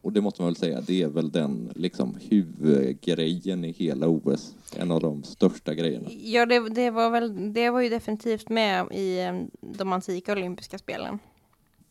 [0.00, 4.54] Och det måste man väl säga, det är väl den liksom huvudgrejen i hela OS.
[4.76, 6.08] En av de största grejerna.
[6.10, 9.18] Ja, det, det var väl, det var ju definitivt med i
[9.60, 11.18] de antika olympiska spelen.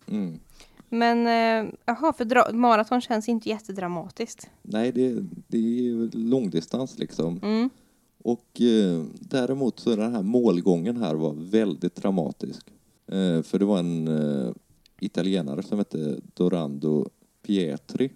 [0.08, 0.40] Mm.
[0.94, 4.50] Men, eh, jaha, för dra- maraton känns inte jättedramatiskt.
[4.62, 5.16] Nej, det,
[5.48, 7.40] det är långdistans liksom.
[7.44, 7.70] Mm.
[8.24, 12.68] Och eh, däremot så den här målgången här var väldigt dramatisk.
[13.08, 14.52] Eh, för det var en eh,
[15.00, 17.10] italienare som hette Dorando
[17.46, 18.10] Pietri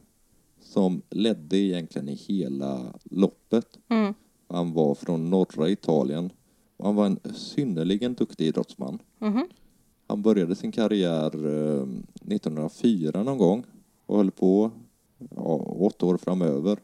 [0.62, 3.78] som ledde egentligen i hela loppet.
[3.90, 4.14] Mm.
[4.50, 6.30] Han var från norra Italien
[6.78, 9.00] och han var en synnerligen duktig idrottsman.
[9.20, 9.48] Mhm.
[10.18, 13.64] Han började sin karriär eh, 1904 någon gång
[14.06, 14.72] och höll på
[15.36, 16.80] ja, åtta år framöver.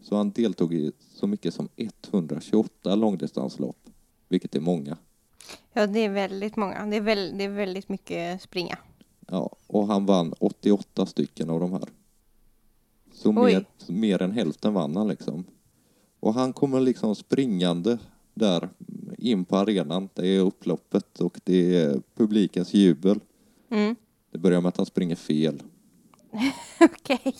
[0.00, 3.76] Så han deltog i så mycket som 128 långdistanslopp,
[4.28, 4.96] vilket är många.
[5.72, 6.86] Ja, det är väldigt många.
[6.86, 8.78] Det är, väl, det är väldigt mycket springa.
[9.28, 11.88] Ja, och han vann 88 stycken av de här.
[13.14, 15.44] Så mer, mer än hälften vann han liksom.
[16.20, 17.98] Och han kommer liksom springande
[18.34, 18.68] där
[19.22, 20.08] in på arenan.
[20.14, 23.20] Det är upploppet och det är publikens jubel.
[23.70, 23.96] Mm.
[24.30, 25.62] Det börjar med att han springer fel.
[26.80, 27.34] Okej.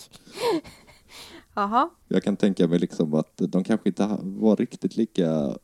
[1.55, 1.89] Jaha.
[2.07, 5.57] Jag kan tänka mig liksom att de kanske inte var riktigt lika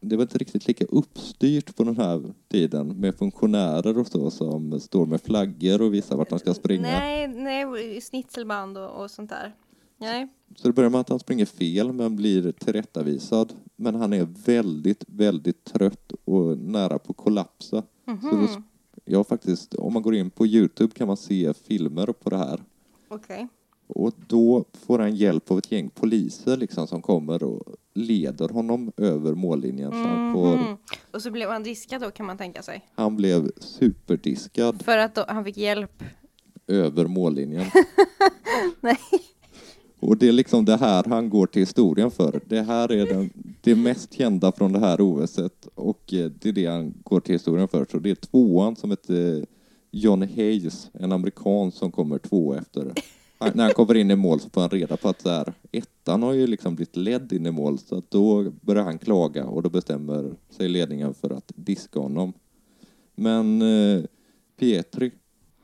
[0.00, 4.80] det var inte riktigt lika uppstyrt på den här tiden med funktionärer och så som
[4.80, 6.82] står med flaggor och visar vart de ska springa.
[6.82, 9.54] Nej, nej, snitselband och, och sånt där.
[9.98, 10.28] Nej.
[10.56, 13.52] Så det börjar med att han springer fel men blir tillrättavisad.
[13.76, 17.82] Men han är väldigt, väldigt trött och nära på att kollapsa.
[18.04, 18.62] Så då, sp-
[19.04, 22.62] ja, faktiskt, om man går in på Youtube kan man se filmer på det här.
[23.08, 23.48] Okej.
[23.86, 27.62] Och då får han hjälp av ett gäng poliser liksom som kommer och
[27.94, 29.90] leder honom över mållinjen.
[29.90, 30.76] Så han, får, Mhm.
[31.12, 32.84] Och så blev han diskad då kan man tänka sig.
[32.94, 36.02] han blev superdiskad För att då, han fick hjälp.
[36.66, 37.66] över mållinjen.
[38.80, 38.98] Nej.
[40.00, 42.40] Och det är liksom det här han går till historien för.
[42.46, 43.30] Det här är den,
[43.60, 47.34] det mest kända från det här OSet och eh, det är det han går till
[47.34, 47.86] historien för.
[47.90, 49.46] Så det är tvåan som heter
[49.90, 52.92] John Hayes, en amerikan som kommer två efter.
[53.38, 55.52] Han, när han kommer in i mål så får han reda på att så här,
[55.72, 59.44] ettan har ju liksom blivit ledd in i mål så att då börjar han klaga
[59.44, 62.32] och då bestämmer sig ledningen för att diska honom.
[63.14, 64.04] Men eh,
[64.58, 65.12] Pietri,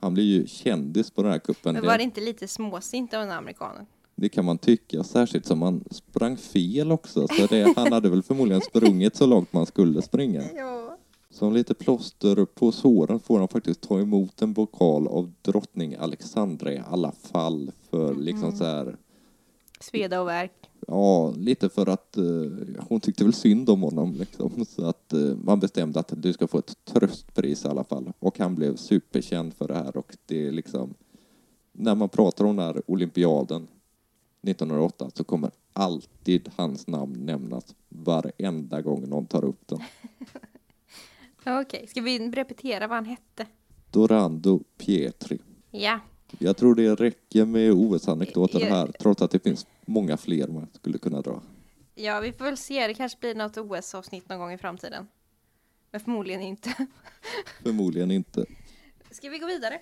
[0.01, 1.75] han blir ju kändis på den här kuppen.
[1.75, 3.87] Men var det inte lite småsint av den amerikanen?
[4.17, 7.29] Det kan man tycka, särskilt som han sprang fel också.
[7.29, 10.43] Så det, han hade väl förmodligen sprungit så långt man skulle springa.
[10.57, 10.81] Ja.
[11.31, 16.73] Som lite plåster på såren får han faktiskt ta emot en bokal av drottning Alexandra
[16.73, 17.71] i alla fall.
[17.91, 18.97] För liksom så här,
[19.81, 20.53] Sveda och värk.
[20.87, 22.25] ja, lite för att eh,
[22.89, 24.65] hon tyckte väl synd om honom liksom.
[24.69, 28.13] Så att eh, man bestämde att du ska få ett tröstpris i alla fall.
[28.19, 30.95] Och han blev superkänd för det här och det är liksom,
[31.73, 33.67] när man pratar om den här olympiaden
[34.49, 39.81] 1908 så kommer alltid hans namn nämnas varenda gång någon tar upp den.
[41.61, 43.47] Okej, ska vi repetera vad han hette?
[43.91, 45.39] Dorando Pietri.
[45.71, 46.01] Ja.
[46.39, 50.99] Jag tror det räcker med OS-anekdoten här, trots att det finns många fler man skulle
[50.99, 51.43] kunna dra.
[51.95, 52.87] Ja, vi får väl se.
[52.87, 55.07] Det kanske blir något OS-avsnitt någon gång i framtiden.
[55.91, 56.87] Men förmodligen inte.
[57.63, 58.45] Förmodligen inte.
[59.11, 59.81] Ska vi gå vidare?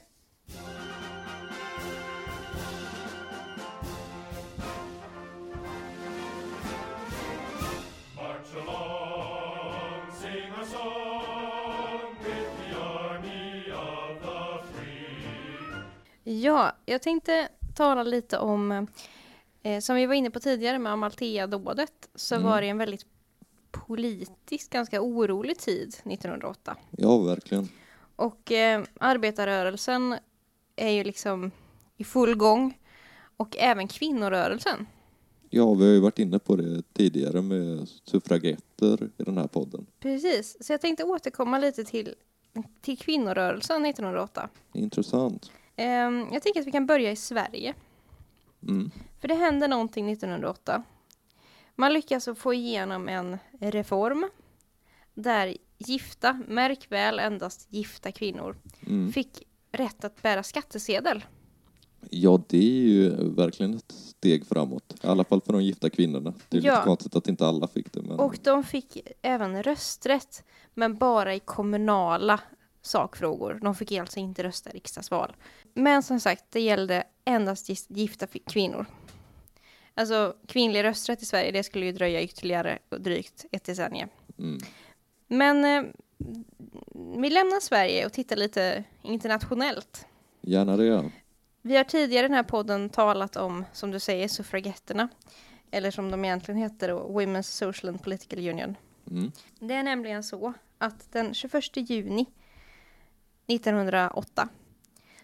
[16.40, 18.86] Ja, jag tänkte tala lite om,
[19.62, 22.46] eh, som vi var inne på tidigare med Amalthea-dådet, så Mm.
[22.46, 23.06] var det en väldigt
[23.70, 26.76] politiskt ganska orolig tid 1908.
[26.90, 27.68] Ja, verkligen.
[28.16, 30.16] Och eh, arbetarrörelsen
[30.76, 31.50] är ju liksom
[31.96, 32.78] i full gång.
[33.36, 34.86] Och även kvinnorörelsen.
[35.50, 39.86] Ja, vi har ju varit inne på det tidigare med suffragetter i den här podden.
[40.00, 42.14] Precis, så jag tänkte återkomma lite till,
[42.80, 44.48] till kvinnorörelsen 1908.
[44.72, 45.50] Intressant.
[45.76, 47.74] Ehm, jag tänker att vi kan börja i Sverige.
[48.68, 48.90] Mm.
[49.20, 50.82] För det hände någonting 1908.
[51.76, 54.28] Man lyckas få igenom en reform
[55.14, 58.56] där gifta, märk väl endast gifta kvinnor,
[58.86, 59.12] Mm.
[59.12, 61.24] fick rätt att bära skattesedel.
[62.10, 64.94] Ja, det är ju verkligen ett steg framåt.
[65.02, 66.34] I alla fall för de gifta kvinnorna.
[66.48, 66.72] Det är Ja.
[66.72, 68.02] lite konstigt att inte alla fick det.
[68.02, 68.18] Men...
[68.20, 72.40] Och de fick även rösträtt, men bara i kommunala
[72.82, 73.58] sakfrågor.
[73.62, 75.36] De fick alltså inte rösta i riksdagsval.
[75.74, 78.86] Men som sagt, det gällde endast gifta kvinnor.
[79.94, 84.08] Alltså kvinnlig rösträtt i Sverige, det skulle ju dröja ytterligare drygt ett decennium.
[84.38, 84.58] Mm.
[85.26, 85.92] Men eh,
[87.20, 90.06] vi lämnar Sverige och tittar lite internationellt.
[90.40, 91.10] Gärna det.
[91.62, 95.08] Vi har tidigare i den här podden talat om, som du säger, suffragetterna.
[95.70, 98.76] Eller som de egentligen heter då, Women's Social and Political Union.
[99.10, 99.32] Mm.
[99.58, 102.26] Det är nämligen så att den 21 juni
[103.46, 104.48] 1908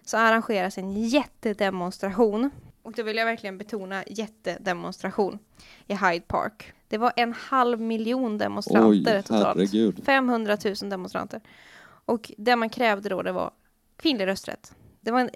[0.05, 2.51] så arrangeras en jättedemonstration.
[2.83, 5.39] Och då vill jag verkligen betona jättedemonstration
[5.87, 6.73] i Hyde Park.
[6.89, 9.59] Det var en halv miljon demonstranter Oj, totalt.
[9.59, 10.05] herregud.
[10.05, 11.41] 500 000 demonstranter.
[12.05, 13.51] Och det man krävde då det var
[13.97, 14.75] kvinnlig rösträtt.
[15.01, 15.31] Det var en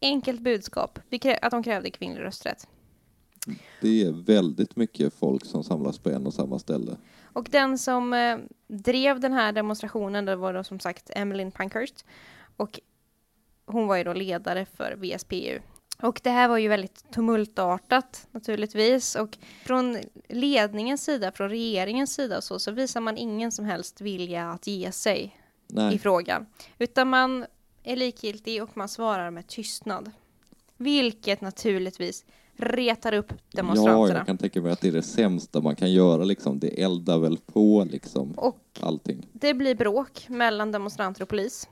[0.00, 0.98] enkelt budskap
[1.42, 2.68] att de krävde kvinnlig rösträtt.
[3.80, 6.96] Det är väldigt mycket folk som samlas på en och samma ställe.
[7.22, 12.04] Och den som eh, drev den här demonstrationen, det var då som sagt Emmeline Pankhurst.
[12.56, 12.80] Och
[13.66, 15.60] hon var ju då ledare för VSPU.
[16.02, 22.36] Och det här var ju väldigt tumultartat naturligtvis och från ledningens sida, från regeringens sida
[22.36, 25.98] och så, så visar man ingen som helst vilja att ge sig i Nej.
[25.98, 26.46] frågan.
[26.78, 27.46] Utan man
[27.82, 30.10] är likgiltig och man svarar med tystnad.
[30.76, 32.24] Vilket naturligtvis
[32.58, 34.18] retar upp Ja, demonstranterna.
[34.18, 36.58] jag kan tänka mig att det är det sämsta man kan göra liksom.
[36.58, 39.26] Det eldar väl på liksom Och allting.
[39.32, 41.68] det blir bråk mellan demonstranter och polis.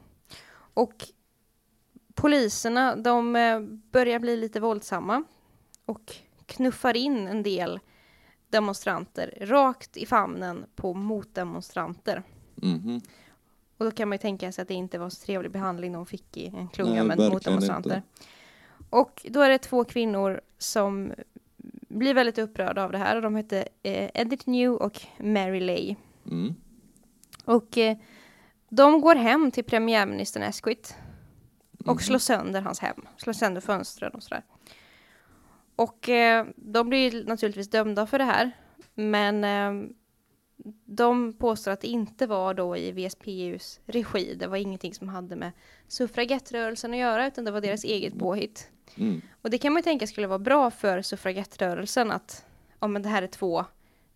[0.74, 0.94] Och
[2.14, 3.60] poliserna, de eh,
[3.92, 5.24] börjar bli lite våldsamma
[5.86, 6.16] och
[6.46, 7.80] knuffar in en del
[8.50, 12.22] demonstranter rakt i famnen på motdemonstranter.
[12.54, 13.00] Mhm.
[13.78, 16.06] Och då kan man ju tänka sig att det inte var så trevlig behandling de
[16.06, 17.96] fick i en klunga Nej, med motdemonstranter.
[17.96, 18.02] inte.
[18.94, 21.12] Och då är det två kvinnor som
[21.88, 25.96] blir väldigt upprörda av det här och de heter eh, Edith New och Mary Lay.
[26.30, 26.54] Mm.
[27.44, 27.96] Och eh,
[28.68, 30.94] de går hem till premiärministern Asquith
[31.78, 31.98] och Mhm.
[31.98, 34.42] slår sönder hans hem, slår sönder fönstren och sådär.
[35.76, 38.50] Och eh, de blir naturligtvis dömda för det här,
[38.94, 39.88] men eh,
[40.84, 44.34] de påstår att det inte var då i VSPUs regi.
[44.34, 45.52] Det var ingenting som hade med
[45.88, 48.70] suffragettrörelsen att göra, utan det var deras eget påhitt.
[48.96, 49.20] Mm.
[49.42, 52.44] Och det kan man ju tänka skulle vara bra för suffragettrörelsen att
[52.80, 53.64] ja, men det här är två,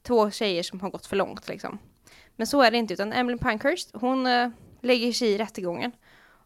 [0.02, 1.78] två tjejer som har gått för långt liksom.
[2.36, 4.50] Men så är det inte, utan Emily Pankhurst, hon eh,
[4.82, 5.92] lägger sig i rättegången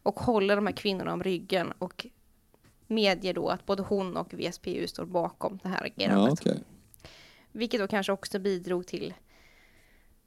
[0.03, 2.07] och håller de här kvinnorna om ryggen och
[2.87, 6.33] medger då att både hon och VSPU står bakom det här Ja, agerandet.
[6.41, 6.59] okej.
[7.53, 9.15] Vilket då kanske också bidrog till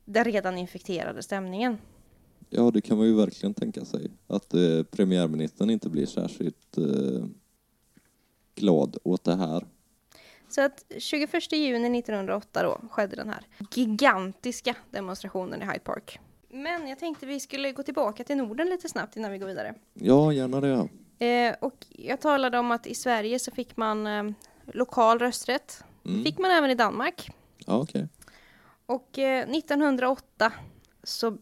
[0.05, 1.77] den redan infekterade stämningen.
[2.49, 4.11] Ja, det kan man ju verkligen tänka sig.
[4.27, 7.25] Att eh, premiärministern inte blir särskilt eh,
[8.55, 9.65] glad åt det här.
[10.49, 16.19] Så att 21 juni 1908 då skedde den här gigantiska demonstrationen i Hyde Park.
[16.49, 19.75] Men jag tänkte vi skulle gå tillbaka till Norden lite snabbt innan vi går vidare.
[19.93, 20.87] Ja, gärna det.
[21.25, 24.23] Eh, och jag talade om att i Sverige så fick man eh,
[24.65, 25.83] lokal rösträtt.
[26.05, 26.23] Mm.
[26.23, 27.29] fick man även i Danmark.
[27.57, 28.07] Ja, okej.
[28.85, 30.53] Och eh, 1908
[31.03, 31.37] så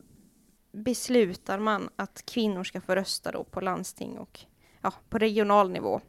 [0.71, 4.39] beslutar man att kvinnor ska få rösta då på landsting och
[4.82, 6.02] ja, på regional nivå.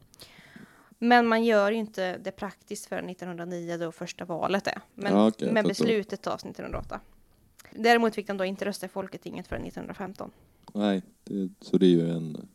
[0.99, 4.81] Men man gör ju inte det praktiskt förrän 1909 då första valet är.
[4.95, 6.99] Men, Ja, okej, men beslutet tas 1908.
[7.71, 10.31] Däremot fick de då inte rösta i Folketinget förrän 1915.
[10.73, 12.47] Nej, det, så det är ju en,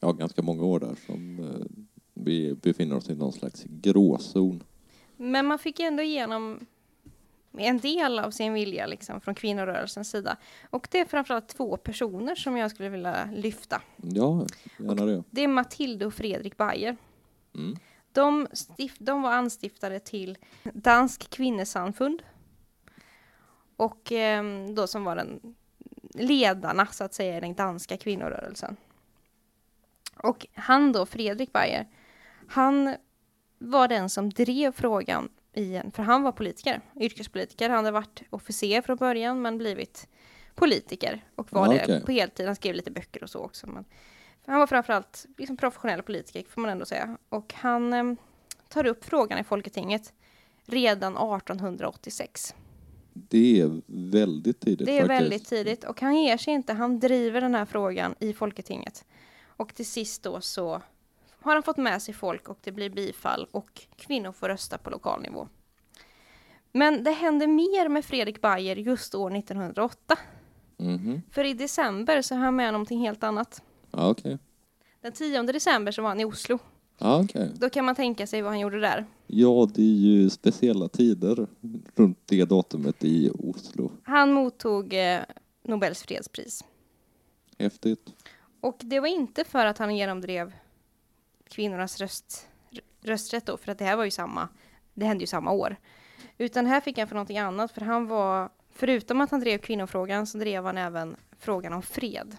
[0.00, 1.82] ja, ganska många år där som eh,
[2.14, 4.62] vi befinner oss i någon slags gråzon.
[5.16, 6.66] Men man fick ändå igenom
[7.58, 10.36] en del av sin vilja liksom, från kvinnorörelsens sida.
[10.70, 13.82] Och det är framförallt två personer som jag skulle vilja lyfta.
[13.96, 14.46] Ja,
[14.78, 15.24] gärna det.
[15.30, 16.96] Det är Matilde och Fredrik Bayer.
[17.54, 17.76] Mm.
[18.12, 22.22] De, stif- de var anstiftare till Dansk kvinnesamfund.
[23.76, 25.54] Och ehm, då som var den
[26.14, 28.76] ledarna så att säga i den danska kvinnorörelsen.
[30.16, 31.86] Och han då, Fredrik Bayer,
[32.48, 32.96] han
[33.58, 37.68] var den som drev frågan i en, för han var politiker, yrkespolitiker.
[37.70, 40.08] Han hade varit officer från början men blivit
[40.54, 42.02] politiker och var Ja, det okej.
[42.04, 42.46] på heltid.
[42.46, 43.66] Han skrev lite böcker och så också.
[43.66, 43.84] Men
[44.46, 47.16] han var framförallt liksom professionell politiker får man ändå säga.
[47.28, 48.16] Och han em,
[48.68, 50.12] tar upp frågan i Folketinget
[50.66, 52.54] redan 1886.
[53.14, 55.20] Det är väldigt tidigt Det är faktiskt.
[55.22, 56.72] väldigt tidigt och han ger sig inte.
[56.72, 59.04] Han driver den här frågan i Folketinget.
[59.46, 60.82] Och till sist då så
[61.40, 64.90] har han fått med sig folk och det blir bifall och kvinnor får rösta på
[64.90, 65.48] lokal nivå.
[66.72, 70.16] Men det händer mer med Fredrik Bayer just år 1908.
[70.76, 71.22] Mhm.
[71.30, 73.62] För i december så har han med någonting helt annat.
[73.92, 74.38] Ja, okej.
[75.00, 76.58] Den 10 december så var han i Oslo.
[76.98, 77.50] Ja, okej.
[77.54, 79.06] Då kan man tänka sig vad han gjorde där.
[79.26, 81.46] Ja, det är ju speciella tider
[81.94, 83.90] runt det datumet i Oslo.
[84.02, 85.20] Han mottog eh,
[85.62, 86.64] Nobels fredspris.
[87.58, 88.14] Häftigt.
[88.60, 90.52] Och det var inte för att han genomdrev
[91.48, 92.48] kvinnornas röst,
[93.00, 94.48] rösträtt då, för att det här var ju samma,
[94.94, 95.76] det hände ju samma år.
[96.38, 100.26] Utan här fick han för någonting annat, för han var, förutom att han drev kvinnofrågan,
[100.26, 102.36] så drev han även frågan om fred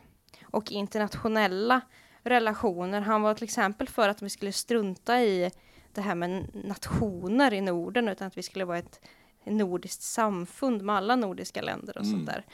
[0.54, 1.82] och internationella
[2.24, 3.02] relationer.
[3.02, 5.52] Han var till exempel för att vi skulle strunta i
[5.94, 9.02] det här med nationer i Norden, utan att vi skulle vara ett
[9.46, 12.16] nordiskt samfund med alla nordiska länder och Mm.
[12.16, 12.46] sånt där.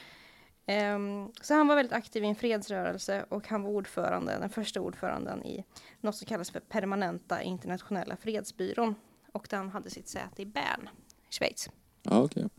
[0.66, 4.82] Ehm, så han var väldigt aktiv i en fredsrörelse och han var ordförande, den första
[4.82, 5.66] ordföranden i
[6.02, 8.96] något som kallas för permanenta internationella fredsbyrån.
[9.32, 10.90] Och den hade sitt säte i Bern,
[11.30, 11.70] Schweiz.
[12.04, 12.50] Ja, okej.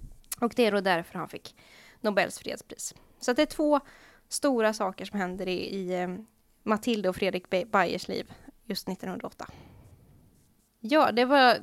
[0.40, 1.56] Och det är då därför han fick
[2.00, 2.94] Nobels fredspris.
[3.20, 3.80] Så det är två
[4.30, 6.08] stora saker som händer i, i eh,
[6.62, 8.32] Matilda och Fredrik Bayers liv
[8.64, 9.46] just 1908.
[10.80, 11.56] Ja, det var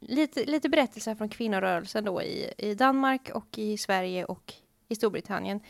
[0.00, 4.54] lite, lite berättelser från kvinnorörelsen då i, i Danmark och i Sverige och
[4.88, 5.60] i Storbritannien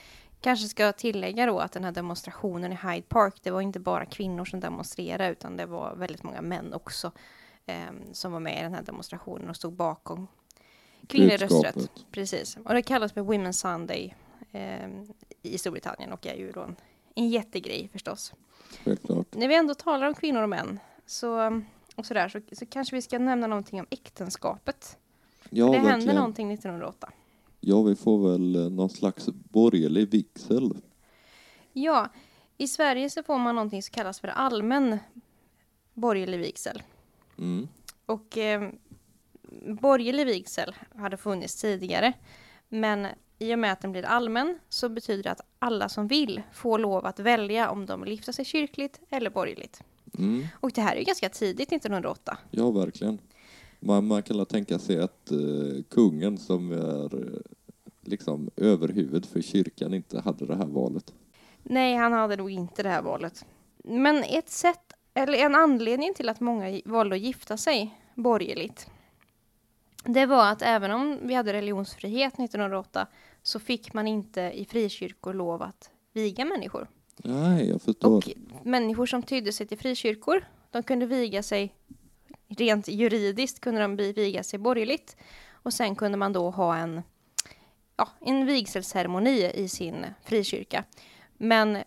[0.45, 4.07] Kanske ska tillägga då att den här demonstrationen i Hyde Park, det var inte bara
[4.07, 7.13] kvinnor som demonstrerade, utan det var väldigt många män också
[7.67, 10.27] eh, som var med i den här demonstrationen och stod bakom
[11.09, 11.91] kvinnlig rösträtt.
[12.11, 12.57] Precis.
[12.65, 14.15] Och det kallas för Women's Sunday
[14.53, 14.89] eh,
[15.45, 16.77] i Storbritannien och är ju då en,
[17.15, 18.33] en jättegrej förstås.
[18.85, 19.35] Självklart.
[19.35, 21.63] När vi ändå talar om kvinnor och män så,
[21.95, 24.99] och sådär, så, så kanske vi ska nämna någonting om äktenskapet.
[25.51, 26.17] Ja, det hände verkligen.
[26.17, 27.11] någonting 1908.
[27.61, 30.77] Ja, vi får väl eh, någon slags borgerlig vigsel.
[31.73, 32.09] Ja,
[32.57, 34.99] i Sverige så får man någonting som kallas för allmän
[35.95, 36.83] borgerlig vigsel.
[37.39, 37.69] Mm.
[38.07, 38.71] Och eh,
[39.81, 42.13] borgerlig vigsel hade funnits tidigare.
[42.69, 43.07] Men
[43.39, 46.79] i och med att den blir allmän så betyder det att alla som vill får
[46.79, 49.83] lov att välja om de vill gifta sig kyrkligt eller borgerligt.
[50.19, 50.47] Mm.
[50.61, 52.39] Och det här är ju ganska tidigt, 1908.
[52.51, 53.19] Ja, verkligen.
[53.81, 57.41] Man, man kan tänka sig att eh, kungen som är eh,
[58.01, 61.13] liksom överhuvud för kyrkan inte hade det här valet.
[61.63, 63.45] Nej, han hade nog inte det här valet.
[63.85, 68.91] Men ett sätt, eller en anledning till att många valde att gifta sig borgerligt,
[70.05, 73.07] det var att även om vi hade religionsfrihet 1908
[73.43, 76.89] så fick man inte i frikyrkor lov att viga människor.
[77.17, 78.17] Nej, jag förstår.
[78.17, 78.31] Och
[78.63, 81.75] människor som tydde sig till frikyrkor, de kunde viga sig
[82.49, 85.17] rent juridiskt kunde de viga sig borgerligt.
[85.51, 87.03] Och sen kunde man då ha en,
[87.97, 90.85] ja, en vigselceremoni i sin frikyrka.
[91.39, 91.79] Men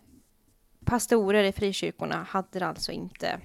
[0.84, 3.40] pastorer i frikyrkorna hade alltså inte,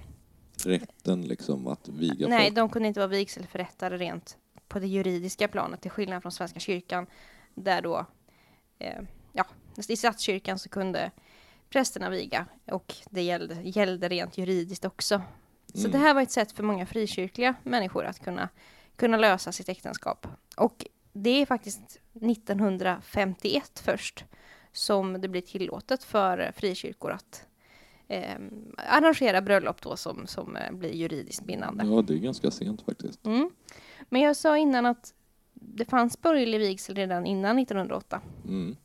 [0.64, 2.56] Rätten liksom att viga nej, folk.
[2.56, 4.36] de kunde inte vara vigselförrättare rent
[4.68, 7.06] på det juridiska planet, till skillnad från Svenska kyrkan,
[7.54, 8.06] där då,
[8.78, 9.02] eh,
[9.32, 9.46] ja,
[9.88, 11.10] i statskyrkan så kunde
[11.70, 15.22] prästerna viga och det gällde, gällde rent juridiskt också.
[15.74, 15.90] Så Mm.
[15.90, 18.48] det här var ett sätt för många frikyrkliga människor att kunna,
[18.96, 20.26] kunna lösa sitt äktenskap.
[20.56, 24.24] Och det är faktiskt 1951 först
[24.72, 27.46] som det blir tillåtet för frikyrkor att
[28.08, 28.34] eh,
[28.76, 31.84] arrangera bröllop då som, som eh, blir juridiskt bindande.
[31.84, 33.26] Ja, det är ganska sent faktiskt.
[33.26, 33.50] Mm.
[34.08, 35.14] Men jag sa innan att
[35.54, 38.76] det fanns borgerlig vigsel redan innan 1908 Mm.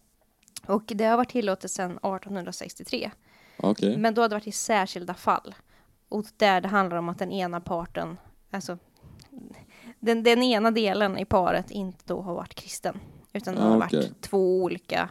[0.68, 3.12] och det har varit tillåtet sedan 1863.
[3.58, 3.98] Okej.
[3.98, 5.56] Men då har det varit i särskilda fall.
[6.10, 8.18] Och där det handlar om att den ena parten,
[8.52, 8.78] alltså
[10.00, 13.00] den, den ena delen i paret inte då har varit kristen.
[13.34, 15.10] Utan det Ah, har varit två olika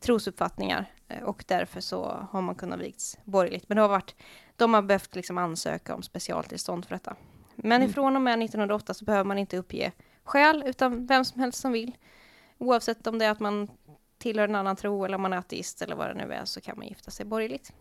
[0.00, 0.92] trosuppfattningar.
[1.08, 3.68] eh, Och därför så har man kunnat vigts borgerligt.
[3.68, 4.14] Men det har varit,
[4.56, 7.16] de har behövt liksom ansöka om specialtillstånd för detta.
[7.62, 7.90] Men Mm.
[7.90, 9.92] ifrån och med 1908 så behöver man inte uppge
[10.24, 11.92] skäl, utan vem som helst som vill.
[12.58, 13.68] Oavsett om det är att man
[14.18, 16.60] tillhör en annan tro eller om man är ateist eller vad det nu är så
[16.60, 17.72] kan man gifta sig borgerligt.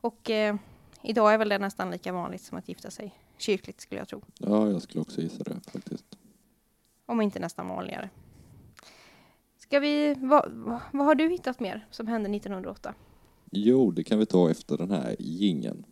[0.00, 0.56] Och eh,
[1.02, 4.22] idag är väl det nästan lika vanligt som att gifta sig kyrkligt skulle jag tro.
[4.38, 6.04] Ja, jag skulle också gissa det faktiskt.
[7.06, 8.10] Om inte nästan vanligare.
[9.58, 12.94] Ska vi, vad, vad, vad har du hittat mer som hände 1908?
[13.50, 15.84] Jo, det kan vi ta efter den här gingen.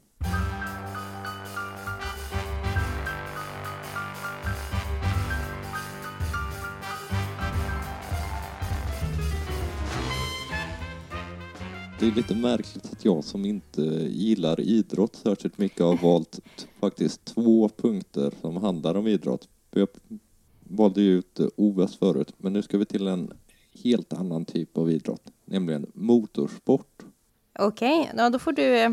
[12.02, 16.40] Det är lite märkligt att jag som inte gillar idrott särskilt mycket har valt
[16.80, 19.48] faktiskt två punkter som handlar om idrott.
[19.70, 19.88] Jag
[20.60, 23.32] valde ju ut eh, OS förut, men nu ska vi till en
[23.84, 27.02] helt annan typ av idrott, nämligen motorsport.
[27.58, 28.78] Okej, ja, då får du...
[28.78, 28.92] eh,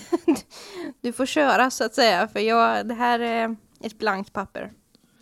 [1.00, 4.72] du får köra så att säga, för jag, det här är ett blankt papper.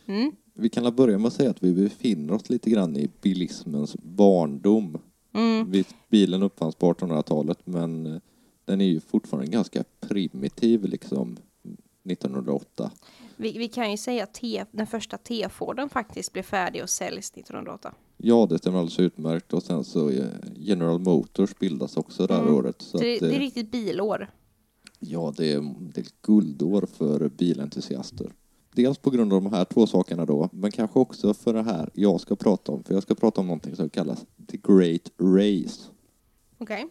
[0.07, 0.33] Mm.
[0.55, 4.99] Vi kan börja med att säga att vi befinner oss lite grann i bilismens barndom.
[5.33, 5.71] Mm.
[5.71, 8.21] Vi- Bilen uppfanns på 1800-talet men eh,
[8.65, 11.37] den är ju fortfarande ganska primitiv liksom
[12.05, 12.91] 1908.
[13.37, 17.95] Vi, vi kan ju säga att den första T-Forden faktiskt blev färdig och säljs 1908.
[18.17, 20.25] Ja, det stämmer alldeles utmärkt och sen så eh,
[20.57, 22.55] General Motors bildas också det här Mm.
[22.55, 22.83] året.
[22.83, 24.31] Så Så det, att, det är eh, riktigt bilår.
[24.99, 28.33] Ja, det är, det är ett guldår för bilentusiaster.
[28.73, 31.91] Dels på grund av de här två sakerna då, men kanske också för det här
[31.95, 32.85] jag ska prata om.
[32.85, 35.81] För jag ska prata om någonting som kallas The Great Race.
[36.59, 36.87] Okej.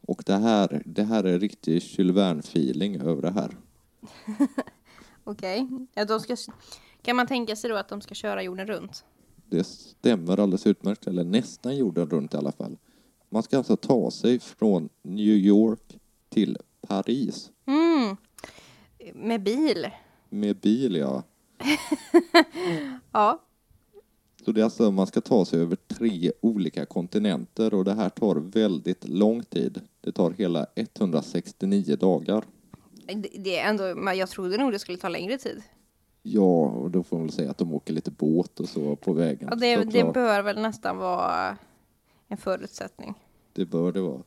[0.00, 3.56] Och det här, det här är riktig Jules Verne-feeling över det här.
[5.24, 5.68] Okej.
[5.94, 6.36] Ja, de ska,
[7.02, 9.04] kan man tänka sig då att de ska köra jorden runt?
[9.48, 12.76] Det stämmer alldeles utmärkt, eller nästan jorden runt i alla fall.
[13.30, 15.98] Man ska alltså ta sig från New York
[16.28, 16.58] till
[16.88, 18.16] Paris Mm.
[19.14, 19.90] Med bil?
[20.34, 21.22] Med bil, ja.
[23.12, 23.40] Ja.
[24.44, 28.08] Så det är alltså, man ska ta sig över tre olika kontinenter och det här
[28.08, 29.80] tar väldigt lång tid.
[30.00, 32.44] Det tar hela 169 dagar.
[33.06, 35.62] Det, det är ändå, jag trodde nog det skulle ta längre tid.
[36.22, 39.12] Ja, och då får man väl säga att de åker lite båt och så på
[39.12, 39.48] vägen.
[39.50, 41.56] Ja, det, det bör väl nästan vara
[42.28, 43.14] en förutsättning.
[43.52, 44.22] Det bör det vara.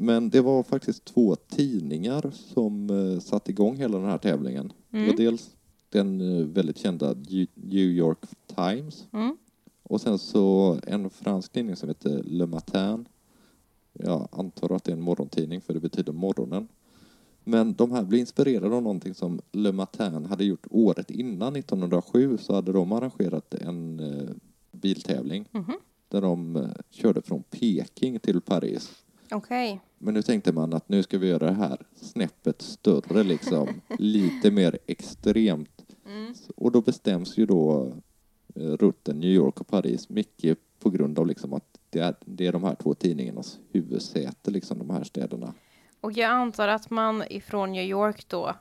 [0.00, 4.72] Men det var faktiskt två tidningar som eh, satte igång hela den här tävlingen.
[4.90, 5.16] Det var Mm.
[5.16, 5.50] dels
[5.88, 7.14] den eh, väldigt kända
[7.54, 9.36] New York Times Mm.
[9.82, 13.08] och sen så en fransk tidning som heter Le Matin.
[13.92, 16.68] Jag antar att det är en morgontidning för det betyder morgonen.
[17.44, 22.38] Men de här blev inspirerade av någonting som Le Matin hade gjort året innan, 1907,
[22.40, 24.28] så hade de arrangerat en eh,
[24.72, 25.72] biltävling Mhm.
[26.08, 28.90] där de eh, körde från Peking till Paris.
[29.32, 29.80] Okej.
[29.98, 33.68] Men nu tänkte man att nu ska vi göra det här snäppet större liksom,
[33.98, 35.84] lite mer extremt.
[36.06, 36.34] Mm.
[36.56, 37.92] Och då bestäms ju då
[38.54, 42.46] eh, rutten New York och Paris mycket på grund av liksom att det är, det
[42.46, 45.54] är de här två tidningarnas huvudsäte, liksom de här städerna.
[46.00, 48.54] Och jag antar att man ifrån New York då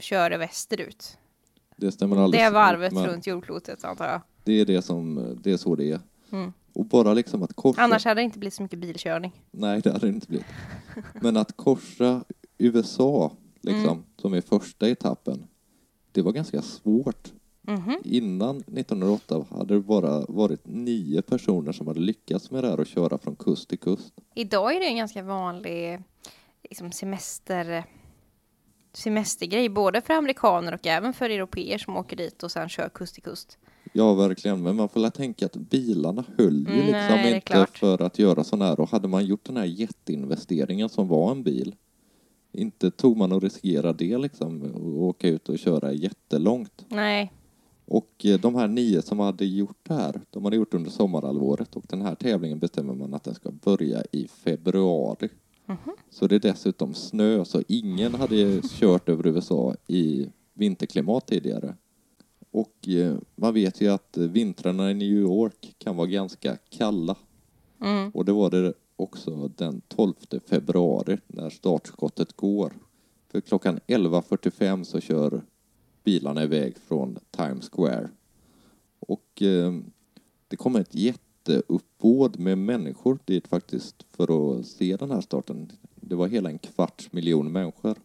[0.00, 1.18] kör västerut.
[1.76, 4.20] Det stämmer Det alldeles är varvet runt jordklotet antar jag.
[4.44, 6.00] Det är det som, det är så det är.
[6.32, 6.52] Mm.
[6.72, 7.82] Och bara liksom att korsa...
[7.82, 9.32] Annars hade det inte blivit så mycket bilkörning.
[9.50, 10.46] Nej, det hade det inte blivit.
[11.20, 12.24] Men att korsa
[12.58, 14.02] USA, liksom, Mm.
[14.16, 15.46] som är första etappen,
[16.12, 17.32] det var ganska svårt.
[17.62, 17.96] Mhm.
[18.04, 22.88] Innan 1908 hade det bara varit nio personer som hade lyckats med det här att
[22.88, 24.14] köra från kust till kust.
[24.34, 26.02] Idag är det en ganska vanlig
[26.62, 27.84] liksom, semester,
[28.92, 33.14] semestergrej, både för amerikaner och även för europeer som åker dit och sen kör kust
[33.14, 33.58] till kust.
[33.92, 34.62] Ja, verkligen.
[34.62, 38.44] Men man får tänka att bilarna höll ju Mm, liksom nej, inte för att göra
[38.44, 38.80] sån här.
[38.80, 41.74] Och hade man gjort den här jätteinvesteringen som var en bil,
[42.52, 46.84] inte tog man och riskerade det liksom, och åka ut och köra jättelångt.
[46.88, 47.32] Nej,
[47.84, 51.76] Och eh, de här nio som hade gjort det här, de hade gjort under sommarhalvåret
[51.76, 55.28] och den här tävlingen bestämmer man att den ska börja i februari.
[55.66, 55.96] Mhm.
[56.10, 61.74] Så det är dessutom snö, så ingen hade kört över USA i vinterklimat tidigare.
[62.52, 67.16] Och eh, man vet ju att eh, vintrarna i New York kan vara ganska kalla.
[67.80, 68.10] mm.
[68.10, 70.14] Och det var det också den 12
[70.46, 72.72] februari när startskottet går.
[73.28, 75.42] För klockan 11.45 så kör
[76.04, 78.08] bilarna iväg från Times Square.
[78.98, 79.74] Och eh,
[80.48, 85.72] det kommer ett jätteuppbåd med människor dit faktiskt för att se den här starten.
[85.94, 87.96] Det var hela en kvarts miljon människor.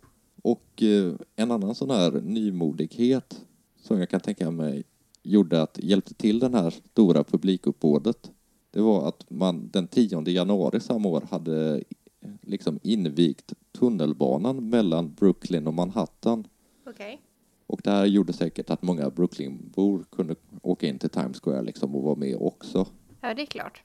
[0.41, 3.41] Och eh, en annan sån här nymodighet
[3.81, 4.83] som jag kan tänka mig
[5.23, 8.31] gjorde att hjälpte till den här stora publikuppbådet
[8.71, 11.83] det var att man den 10 januari samma år hade
[12.41, 16.47] liksom invigt tunnelbanan mellan Brooklyn och Manhattan.
[16.89, 17.21] okej.
[17.67, 21.95] Och det här gjorde säkert att många Brooklynbor kunde åka in till Times Square liksom
[21.95, 22.87] och vara med också.
[23.21, 23.83] Ja, det är klart.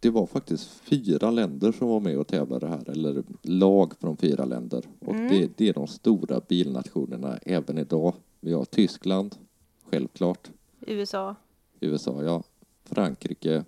[0.00, 4.44] Det var faktiskt fyra länder som var med och tävlade här, eller lag från fyra
[4.44, 4.84] länder.
[5.00, 5.28] Och Mm.
[5.28, 8.14] det, det är de stora bilnationerna även idag.
[8.44, 9.36] Vi har Tyskland,
[9.82, 10.50] självklart.
[10.80, 11.34] USA.
[11.80, 12.42] USA, ja.
[12.84, 13.64] Frankrike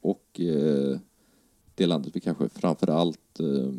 [0.00, 0.98] och eh,
[1.74, 3.72] det landet vi kanske framför allt eh,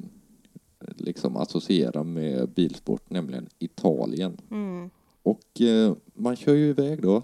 [0.97, 4.37] liksom associerar med bilsport, nämligen Italien.
[4.51, 4.89] Mm.
[5.23, 7.23] Och eh, man kör ju iväg då.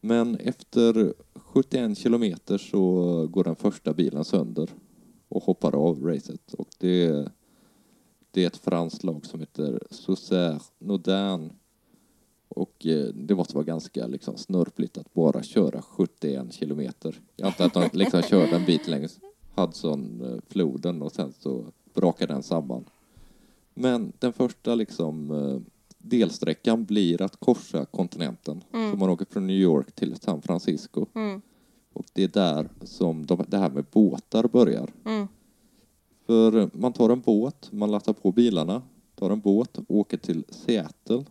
[0.00, 4.70] Men efter 71 kilometer så går den första bilen sönder
[5.28, 6.54] och hoppar av racet.
[6.54, 7.28] Och det,
[8.30, 11.52] det är ett franskt lag som heter Saucer Nodin.
[12.56, 17.20] Och eh, det måste vara ganska liksom, snörpligt att bara köra 71 kilometer.
[17.36, 19.20] Jag antar att de liksom körde en bit längs
[19.54, 22.84] Hudson-floden och sen så brakade den samman.
[23.74, 25.60] Men den första liksom eh,
[25.98, 28.64] delsträckan blir att korsa kontinenten.
[28.72, 28.90] Mm.
[28.90, 31.06] Så man åker från New York till San Francisco.
[31.14, 31.42] Mm.
[31.92, 34.90] Och det är där som de, det här med båtar börjar.
[35.04, 35.28] Mm.
[36.26, 38.82] För man tar en båt, man lastar på bilarna,
[39.14, 41.24] tar en båt, åker till Seattle.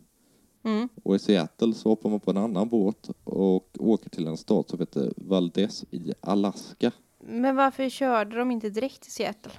[0.64, 0.90] Mm.
[1.04, 4.66] Och i Seattle så hoppar man på en annan båt och åker till en stad
[4.70, 6.92] som heter Valdez i Alaska.
[7.20, 9.52] Men varför körde de inte direkt till Seattle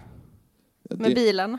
[0.90, 1.58] med Det, bilarna?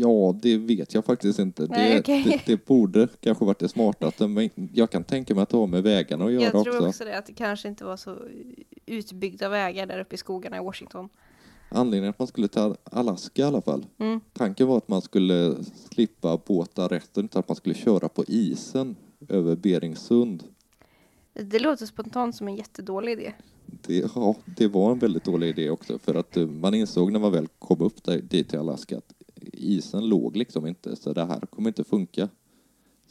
[0.00, 1.66] ja, det vet jag faktiskt inte.
[1.70, 2.24] Nej, det, okej.
[2.24, 5.66] det, det borde kanske varit det smartaste, men jag kan tänka mig att det har
[5.66, 6.88] med vägarna att göra Jag tror också.
[6.88, 8.18] också det, att det kanske inte var så
[8.86, 11.08] utbyggda vägar där uppe i skogarna i Washington.
[11.74, 13.86] Anledningen att man skulle till Alaska i alla fall.
[13.98, 14.20] Mm.
[14.32, 15.56] Tanken var att man skulle
[15.90, 18.96] slippa båtar resten, utan att man skulle köra på isen
[19.28, 20.44] över Beringsund.
[21.32, 23.32] Det låter spontant som en jättedålig idé.
[23.66, 27.20] Det, ja, det var en väldigt dålig idé också, för att eh, man insåg när
[27.20, 29.12] man väl kom upp där, dit till Alaska att
[29.52, 32.28] isen låg liksom inte, så det här kommer inte funka.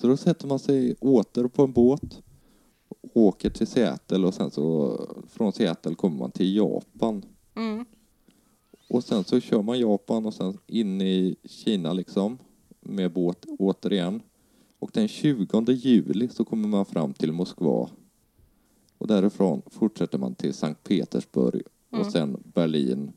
[0.01, 2.21] Så då sätter man sig åter på en båt,
[3.13, 4.97] åker till Seattle och sen så
[5.29, 7.25] från Seattle kommer man till Japan.
[7.55, 7.85] Mm.
[8.91, 12.37] Och sen så kör man Japan och sen in i Kina liksom
[12.79, 14.21] med båt återigen.
[14.79, 17.89] Och den 20 juli så kommer man fram till Moskva.
[18.97, 21.61] Och därifrån fortsätter man till Sankt Petersburg
[21.91, 22.05] Mm.
[22.05, 23.11] och sen Berlin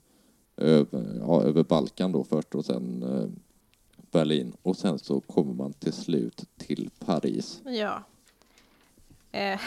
[0.56, 3.28] över, ja, över Balkan då först och sen eh,
[4.10, 7.62] Berlin och sen så kommer man till slut till Paris.
[7.64, 8.02] Ja.
[9.32, 9.60] Eh,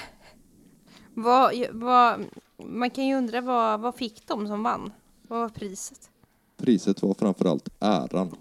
[1.13, 2.25] vad, vad,
[2.57, 4.91] man kan ju undra vad, vad fick de som vann?
[5.28, 6.09] Vad var priset?
[6.57, 8.32] Priset var framförallt äran.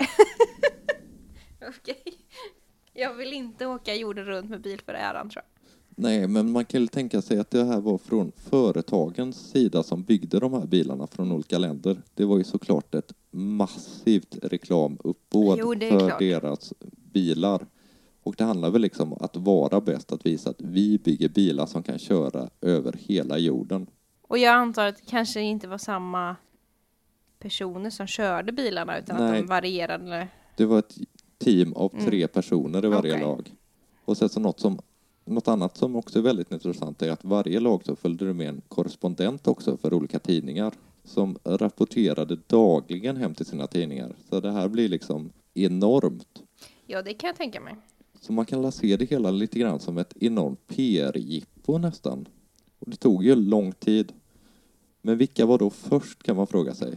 [1.68, 2.03] Okej.
[2.93, 5.53] Jag vill inte åka jorden runt med bil för äran tror jag.
[5.99, 10.03] Nej, men man kan ju tänka sig att det här var från företagens sida som
[10.03, 12.03] byggde de här bilarna från olika länder.
[12.14, 16.18] Det var ju såklart ett massivt reklamuppbåd Jo, för klart.
[16.18, 16.72] deras
[17.12, 17.66] bilar.
[18.22, 21.66] Och det handlar väl liksom om att vara bäst, att visa att vi bygger bilar
[21.66, 23.87] som kan köra över hela jorden.
[24.22, 26.37] Och jag antar att det kanske inte var samma
[27.39, 29.41] personer som körde bilarna utan att Nej.
[29.41, 30.28] de varierade.
[30.57, 30.95] Det var ett
[31.39, 33.28] team av tre personer i varje Mm.
[33.28, 33.37] Okej.
[33.37, 33.55] lag.
[34.05, 34.78] Och sen så något, som,
[35.24, 38.49] något annat som också är väldigt intressant är att varje lag så följde det med
[38.49, 40.72] en korrespondent också för olika tidningar
[41.05, 44.14] som rapporterade dagligen hem till sina tidningar.
[44.30, 46.43] Så det här blir liksom enormt.
[46.87, 47.76] Ja, det kan jag tänka mig.
[48.20, 52.28] Så man kan se det hela lite grann som ett enormt PR-jippo nästan.
[52.78, 54.12] Och det tog ju lång tid.
[55.03, 56.95] Men vilka var då först kan man fråga sig?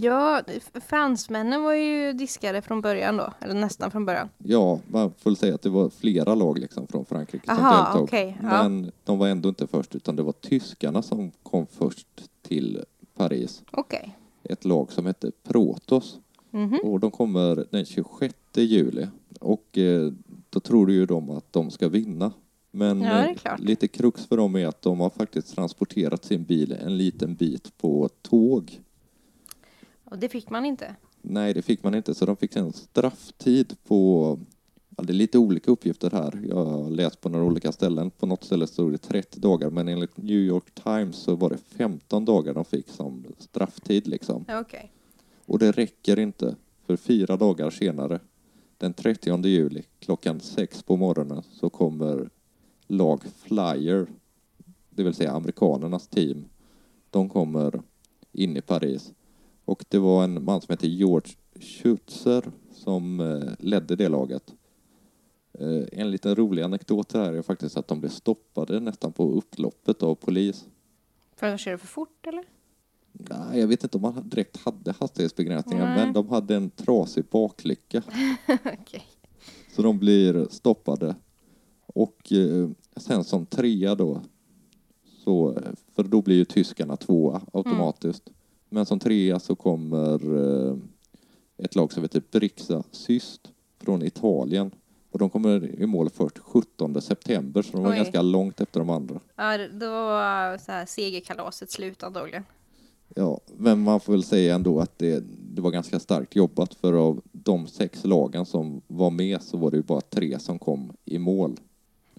[0.00, 0.42] Ja,
[0.86, 4.28] fransmännen var ju diskade från början då, eller nästan från början.
[4.38, 8.02] Ja, man får säga att det var flera lag liksom från Frankrike som Aha, deltog.
[8.02, 8.62] okej, ja.
[8.62, 12.06] Men de var ändå inte först, utan det var tyskarna som kom först
[12.42, 12.84] till
[13.16, 13.62] Paris.
[13.70, 14.16] Okej.
[14.44, 16.18] Ett lag som hette Protos.
[16.50, 16.78] Mhm.
[16.84, 19.06] Och de kommer den 26 juli.
[19.40, 20.12] Och eh,
[20.50, 22.32] då tror ju de att de ska vinna.
[22.70, 26.72] Men Ja, eh, lite krux för dem är att de har faktiskt transporterat sin bil
[26.72, 28.80] en liten bit på tåg.
[30.12, 30.96] Och det fick man inte.
[31.22, 34.38] Nej, det fick man inte, så de fick en strafftid på...
[34.96, 36.44] Ja, det är lite olika uppgifter här.
[36.48, 38.10] Jag har läst på några olika ställen.
[38.10, 41.58] På något ställe stod det 30 dagar, men enligt New York Times så var det
[41.58, 44.08] 15 dagar de fick som strafftid.
[44.08, 44.44] Liksom.
[44.48, 44.92] Okej.
[45.46, 46.56] Och det räcker inte,
[46.86, 48.20] för fyra dagar senare,
[48.78, 52.30] den 30 juli, klockan sex på morgonen, så kommer
[52.86, 54.06] lag Flyer,
[54.90, 56.44] det vill säga amerikanernas team.
[57.10, 57.82] De kommer
[58.32, 59.12] in i Paris.
[59.72, 64.54] Och det var en man som heter George Schutzer som eh, ledde det laget.
[65.58, 70.02] Eh, en liten rolig anekdot här är faktiskt att de blev stoppade nästan på upploppet
[70.02, 70.66] av polis.
[71.36, 72.44] För att de körde för fort eller?
[73.12, 76.04] Nej, jag vet inte om man direkt hade hastighetsbegränsningar, Nej.
[76.04, 78.02] men de hade en trasig baklycka.
[78.64, 79.06] Okej.
[79.76, 81.16] Så de blir stoppade.
[81.86, 84.20] Och eh, sen som trea då,
[85.24, 85.58] så,
[85.94, 88.30] för då blir ju tyskarna tvåa automatiskt.
[88.72, 90.36] Men som trea så kommer
[90.70, 90.76] eh,
[91.58, 94.70] ett lag som heter Brixa Syst från Italien.
[95.10, 97.96] Och de kommer i mål först 17 september, så de var Oj.
[97.96, 99.20] ganska långt efter de andra.
[99.36, 102.44] Ja, då var så här segerkalaset slut antagligen.
[103.14, 106.92] Ja, men man får väl säga ändå att det, det var ganska starkt jobbat för
[106.92, 110.92] av de sex lagen som var med så var det ju bara tre som kom
[111.04, 111.56] i mål.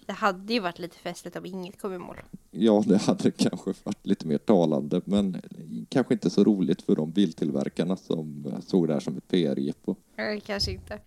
[0.05, 2.15] Det hade ju varit lite festligt om inget kom i mål.
[2.51, 5.41] Ja, det hade kanske varit lite mer talande, men
[5.89, 9.95] kanske inte så roligt för de biltillverkarna som såg det här som ett PR-jippo.
[10.15, 10.99] Nej, kanske inte.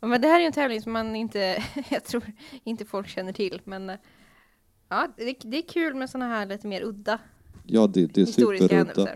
[0.00, 2.32] Men det här är ju en tävling som man inte, jag tror
[2.64, 3.60] inte folk känner till.
[3.64, 3.92] Men
[4.88, 7.18] ja, det, det är kul med sådana här lite mer udda
[7.66, 9.08] Ja, det, det är superudda.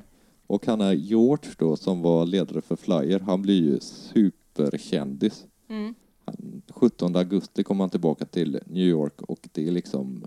[0.47, 5.47] Och han är George då, som var ledare för Flyer, han blir ju superkändis.
[5.69, 5.95] Mm.
[6.31, 10.27] Han- 17 augusti kommer han tillbaka till New York och det är liksom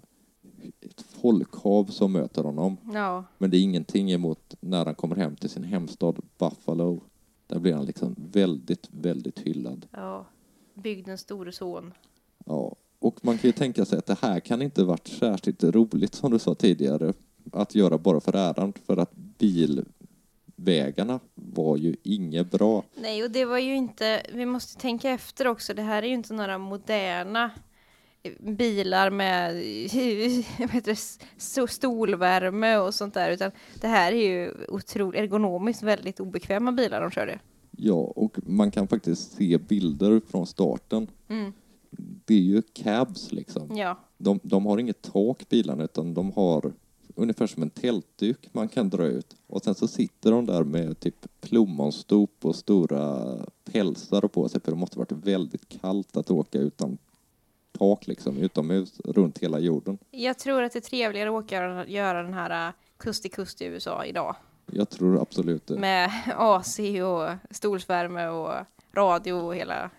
[0.81, 2.77] ett folkhav som möter honom.
[2.93, 7.01] Ja, Men det är ingenting emot när han kommer hem till sin hemstad Buffalo.
[7.47, 9.85] Där blir han liksom väldigt, väldigt hyllad.
[9.91, 10.25] ja.
[10.73, 11.93] Bygdens store son.
[12.45, 16.15] Ja, och man kan ju tänka sig att det här kan inte varit särskilt roligt
[16.15, 17.13] som du sa tidigare
[17.51, 19.11] att göra bara för äran för att
[20.55, 22.83] bilvägarna var ju inget bra.
[22.95, 26.13] Nej, och det var ju inte, vi måste tänka efter också, det här är ju
[26.13, 27.51] inte några moderna
[28.23, 29.55] eh, bilar med
[30.57, 30.97] heter
[31.67, 33.51] stolvärme och sånt där, utan
[33.81, 37.39] det här är ju otroligt ergonomiskt väldigt obekväma bilar de körde.
[37.77, 41.07] Ja, och man kan faktiskt se bilder från starten.
[41.27, 41.53] Mm.
[42.25, 43.77] Det är ju cabs liksom.
[43.77, 46.73] Ja, De, de har inget tak bilarna utan de har
[47.15, 49.35] ungefär som en tältduk man kan dra ut.
[49.47, 53.35] Och sen så sitter de där med typ plommonstop och stora
[53.71, 56.97] pälsar på sig för det måste varit väldigt kallt att åka utan
[57.77, 59.97] tak liksom utomhus runt hela jorden.
[60.11, 63.31] jag tror att det är trevligare att åka och göra den här eh, kust till
[63.31, 64.35] kust i USA idag.
[64.71, 65.77] Jag tror absolut det.
[65.77, 68.53] Med AC och stolsvärme och
[68.93, 69.89] radio och hela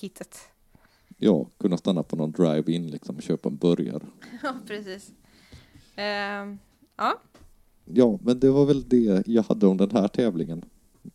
[0.00, 0.38] kittet.
[1.18, 4.02] Ja, kunna stanna på någon drive-in liksom och köpa en burgare.
[4.42, 5.12] Ja, precis.
[5.96, 6.58] Ehm,
[6.96, 7.18] ja,
[7.84, 10.64] Ja, men det var väl det jag hade om den här tävlingen.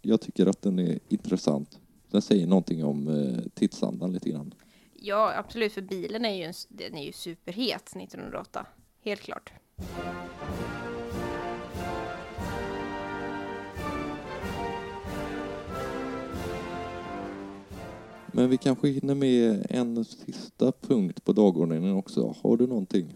[0.01, 1.79] Jag tycker att den är intressant.
[2.11, 4.53] Den säger någonting om eh, tidsandan lite grann.
[4.93, 8.65] Ja, absolut, för bilen är ju, en, den är ju superhet 1908.
[9.03, 9.51] Helt klart.
[18.27, 22.35] Men vi kanske hinner med en sista punkt på dagordningen också.
[22.41, 23.13] Har du någonting?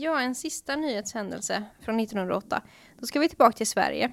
[0.00, 2.62] Ja, en sista nyhetshändelse från 1908.
[2.98, 4.10] Då ska vi tillbaka till Sverige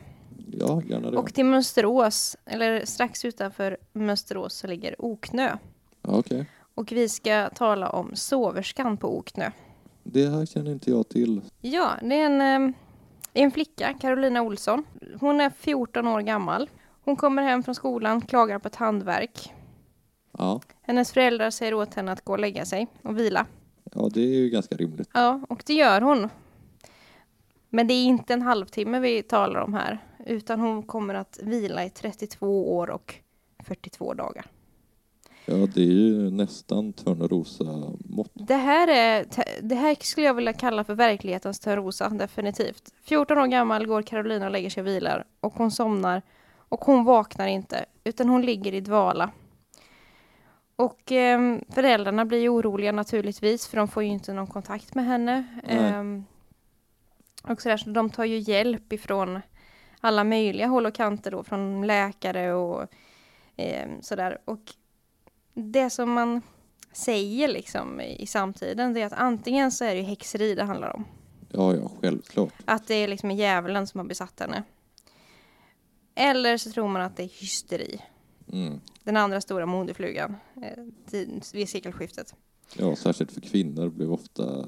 [0.51, 1.17] Ja, gärna det.
[1.17, 5.57] och till Mönsterås, eller strax utanför Mönsterås så ligger Oknö.
[6.01, 6.45] Ja, Okej.
[6.75, 9.51] Och vi ska tala om soverskan på Oknö.
[10.03, 11.41] Det här känner inte jag till.
[11.61, 12.75] Ja, det är en, eh,
[13.33, 14.83] en flicka, Carolina Olsson.
[15.19, 16.69] Hon är 14 år gammal.
[17.03, 19.53] Hon kommer hem från skolan, klagar på ett handverk.
[20.38, 23.45] Ja, Hennes föräldrar säger åt henne att gå och lägga sig och vila.
[23.93, 25.09] Ja det är ju ganska rimligt.
[25.13, 26.29] Ja, och det gör hon.
[27.69, 31.86] Men det är inte en halvtimme vi talar om här, utan hon kommer att vila
[31.86, 33.15] i 32 år och
[33.63, 34.45] 42 dagar.
[35.45, 38.31] Ja, det är ju nästan Törnrosa-mått.
[38.33, 39.25] Det här, är,
[39.61, 42.93] det här skulle jag vilja kalla för verklighetens Törnrosa, definitivt.
[43.03, 46.21] 14 år gammal går Carolina och lägger sig och vilar och hon somnar
[46.69, 49.31] och hon vaknar inte, utan hon ligger i dvala.
[50.76, 55.05] Och eh, föräldrarna blir ju oroliga naturligtvis, för de får ju inte någon kontakt med
[55.05, 55.45] henne.
[55.67, 56.03] Eh,
[57.51, 59.41] och sådär, så de tar ju hjälp ifrån
[60.01, 62.88] alla möjliga håll och kanter då, från läkare och
[63.55, 64.38] eh, sådär.
[64.45, 64.61] Och
[65.53, 66.41] det som man
[66.91, 70.63] säger liksom i i samtiden, det är att antingen så är det ju häxeri det
[70.63, 71.05] handlar om.
[71.49, 72.53] Ja, ja, självklart.
[72.65, 74.63] Att det är liksom djävulen som har besatt henne.
[76.15, 78.01] Eller så tror man att det är hysteri.
[78.56, 78.80] Mm.
[79.03, 80.84] Den andra stora modeflugan eh,
[81.53, 82.36] vid sekelskiftet.
[82.78, 84.68] Ja, särskilt för kvinnor blev ofta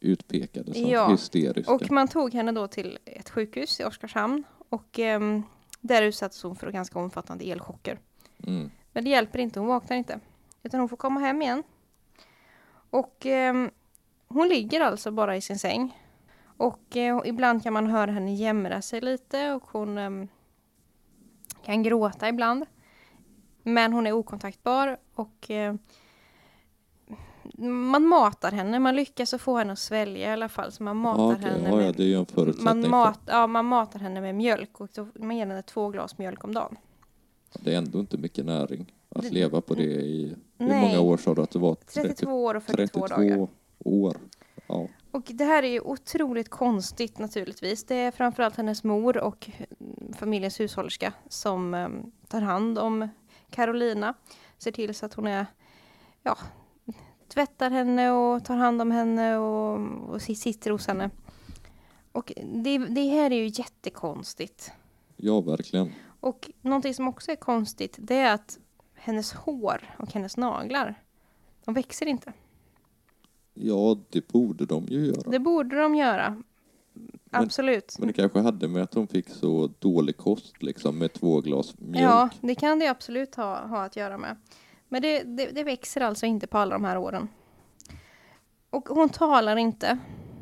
[0.00, 1.72] utpekade som Ja, hysteriska.
[1.72, 5.42] Och man tog henne då till ett sjukhus i Oskarshamn och ehm,
[5.80, 7.98] där utsattes hon för ganska omfattande elchocker.
[8.46, 8.70] Mm.
[8.92, 10.20] Men det hjälper inte, hon vaknar inte.
[10.62, 11.62] Utan hon får komma hem igen.
[12.90, 13.70] Och ehm,
[14.28, 15.98] hon ligger alltså bara i sin säng.
[16.42, 20.28] Och eh, ibland kan man höra henne jämra sig lite och hon ehm,
[21.64, 22.66] kan gråta ibland.
[23.62, 25.74] Men hon är okontaktbar och eh,
[27.58, 30.72] man matar henne, man lyckas att få henne att svälja i alla fall.
[30.72, 31.50] Så man matar Ja, okej.
[31.50, 32.64] henne med ja, det är ju en förutsättning.
[32.64, 35.88] man, för- mat, ja, man matar henne med mjölk och då, man ger henne två
[35.88, 36.76] glas mjölk om dagen.
[37.60, 40.34] Det är ändå inte mycket näring att Det- leva på det i...
[40.58, 40.80] Hur Nej.
[40.80, 41.74] många år sa du att det var?
[41.74, 43.48] 32 år och 42 32 dagar.
[43.84, 44.16] år.
[44.68, 44.86] Ja.
[45.10, 47.84] Och det här är ju otroligt konstigt naturligtvis.
[47.84, 49.50] Det är framförallt hennes mor och
[50.14, 53.08] familjens hushållerska som em, tar hand om
[53.50, 54.14] Carolina.
[54.58, 55.46] Ser till så att hon är,
[56.22, 56.38] ja,
[57.28, 59.80] tvättar henne och tar hand om henne och,
[60.10, 61.10] och si- sitter hos henne.
[62.12, 64.72] Och det, det här är ju jättekonstigt.
[65.16, 65.92] ja, verkligen.
[66.20, 68.58] Och någonting som också är konstigt, det är att
[68.94, 71.02] hennes hår och hennes naglar,
[71.64, 72.32] de växer inte.
[73.54, 75.30] Ja, det borde de ju göra.
[75.30, 76.42] Det borde de göra.
[77.30, 77.96] Absolut.
[77.98, 81.78] Men det kanske hade med att hon fick så dålig kost liksom med två glas
[81.78, 82.04] mjölk.
[82.04, 84.36] Ja, det kan det absolut ha, ha att göra med.
[84.88, 87.28] Men det, det, det växer alltså inte på alla de här åren.
[88.70, 89.98] Och hon talar inte.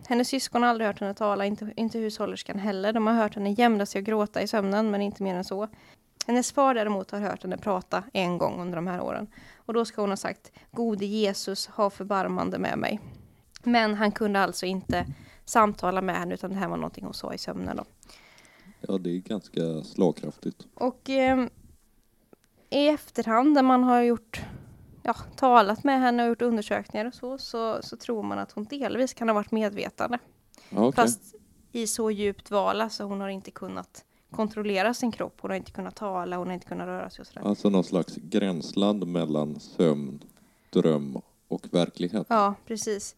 [0.08, 2.92] Hennes syskon har aldrig hört henne tala, inte, inte hushållerskan heller.
[2.92, 5.68] De har hört henne jämra sig och gråta i sömnen, men inte mer än så.
[6.26, 9.26] Hennes far däremot har hört henne prata en gång under de här åren.
[9.56, 13.00] Och då ska hon ha sagt, gode Jesus, ha förbarmande med mig.
[13.62, 15.06] Men han kunde alltså inte
[15.48, 17.84] samtala med henne, utan det här var någonting hon sa i sömnen då.
[18.80, 20.66] Ja, det är ganska slagkraftigt.
[20.74, 21.50] Och ehm,
[22.70, 24.40] i efterhand när man har gjort,
[25.02, 28.64] ja, talat med henne och gjort undersökningar och så, så, så tror man att hon
[28.64, 30.18] delvis kan ha varit medvetande.
[30.70, 30.92] Ja, okej.
[30.92, 31.34] Fast
[31.72, 35.38] i så djupt vala så hon har inte kunnat kontrollera sin kropp.
[35.40, 37.42] Hon har inte kunnat tala, hon har inte kunnat röra sig och sådär.
[37.48, 40.24] Alltså någon slags gränsland mellan sömn,
[40.70, 42.26] dröm och verklighet.
[42.28, 43.16] Ja, precis.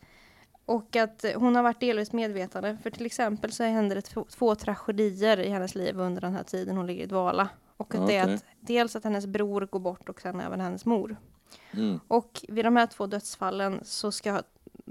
[0.71, 2.79] Och att hon har varit delvis medvetande.
[2.83, 6.43] För till exempel så händer det två, två tragedier i hennes liv under den här
[6.43, 7.49] tiden hon ligger i dvala.
[7.77, 10.61] Och att Ja, det är att dels att hennes bror går bort och sen även
[10.61, 11.17] hennes mor.
[11.73, 12.01] Mm.
[12.09, 14.43] Och vid de här två dödsfallen så ska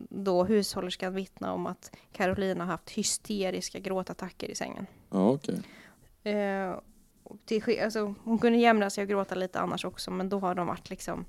[0.10, 4.86] då hushållerskan vittna om att Carolina haft hysteriska gråtattacker i sängen.
[5.10, 5.62] Ja, okej.
[6.24, 6.76] Eh,
[7.46, 10.68] till, alltså, hon kunde jämra sig och gråta lite annars också, men då har de
[10.68, 11.26] varit liksom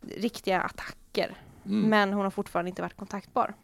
[0.00, 1.36] riktiga attacker.
[1.66, 1.90] Mm.
[1.90, 3.54] Men hon har fortfarande inte varit kontaktbar.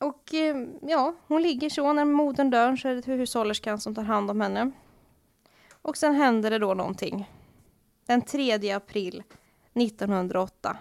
[0.00, 1.92] Och eh, ja, hon ligger så.
[1.92, 4.70] När modern dör så är det hushållerskan som tar hand om henne.
[5.82, 7.30] Och sen händer det då någonting.
[8.06, 9.22] Den 3 april
[9.74, 10.76] 1908.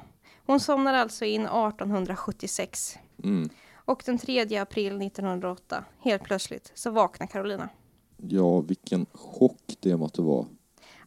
[0.45, 2.97] Hon somnar alltså in 1876.
[3.23, 3.49] Mm.
[3.73, 7.69] Och den 3 april 1908, helt plötsligt, så vaknar Carolina.
[8.17, 10.45] Ja, vilken chock det måste vara.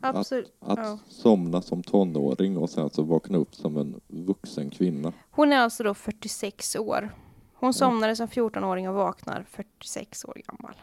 [0.00, 0.52] Absolut.
[0.60, 0.98] Att Ja.
[1.08, 5.12] somna som tonåring och sen så vakna upp som en vuxen kvinna.
[5.30, 7.14] Hon är alltså då 46 år.
[7.54, 10.74] Hon somnade som 14-åring och vaknar 46 år gammal.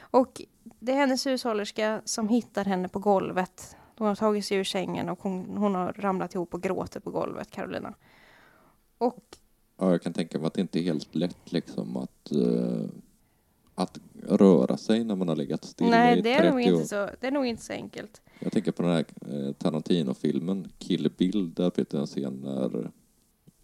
[0.00, 0.42] Och
[0.78, 3.76] det är hennes hushållerska som hittar henne på golvet.
[3.98, 7.10] Hon har tagit sig ur sängen och hon, hon har ramlat ihop och gråter på
[7.10, 7.94] golvet, Carolina.
[8.98, 9.24] Och
[9.78, 12.88] Ja, jag kan tänka mig att det inte är helt lätt liksom att, eh,
[13.74, 16.84] att röra sig när man har legat still nej, i det är, nog 30 år.
[16.84, 18.20] så, det är nog inte så enkelt.
[18.38, 22.90] Jag tänker på den här eh, Tarantino-filmen Kill Bill, där finns det en scen när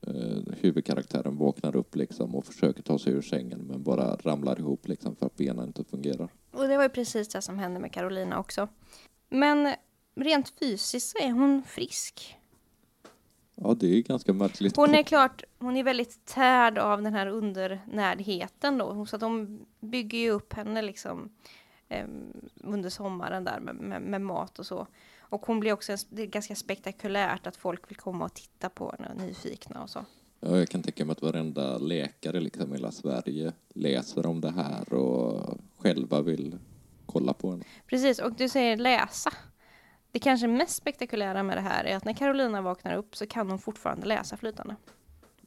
[0.06, 4.88] eh, huvudkaraktären vaknar upp liksom och försöker ta sig ur sängen men bara ramlar ihop
[4.88, 6.28] liksom för att benen inte fungerar.
[6.50, 8.68] Och det var ju precis det som hände med Carolina också.
[9.28, 9.74] Men
[10.14, 12.36] rent fysiskt så är hon frisk.
[13.54, 14.76] Ja, det är ganska märkligt.
[14.76, 19.06] Hon är klart, hon är väldigt tärd av den här undernärdheten då.
[19.06, 21.30] Så att de bygger ju upp henne liksom
[22.55, 24.86] under sommaren där med, med, med mat och så.
[25.20, 28.95] Och hon blir också, det är ganska spektakulärt att folk vill komma och titta på
[28.99, 30.05] henne och nyfikna och så.
[30.40, 34.51] Ja, jag kan tänka mig att varenda läkare liksom i hela Sverige läser om det
[34.51, 36.59] här och själva vill
[37.07, 37.64] kolla på henne.
[37.86, 39.32] Precis, och du säger läsa.
[40.12, 43.51] Det kanske mest spektakulära med det här är att när Carolina vaknar upp så kan
[43.51, 44.76] hon fortfarande läsa flytande.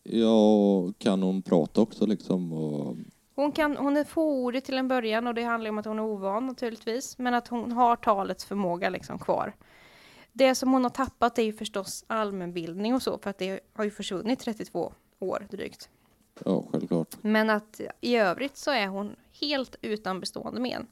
[0.03, 2.53] Ja, kan hon prata också liksom?
[2.53, 2.97] Och,
[3.35, 6.03] Hon, kan, hon är fåordig till en början och det handlar om att hon är
[6.03, 7.17] ovan naturligtvis.
[7.17, 9.53] Men att hon har talets förmåga liksom kvar.
[10.33, 13.17] Det som hon har tappat är ju förstås allmänbildning och så.
[13.17, 15.89] För att det har ju försvunnit 32 år drygt.
[16.45, 17.15] ja, självklart.
[17.21, 20.87] Men att i övrigt så är hon helt utan bestående men.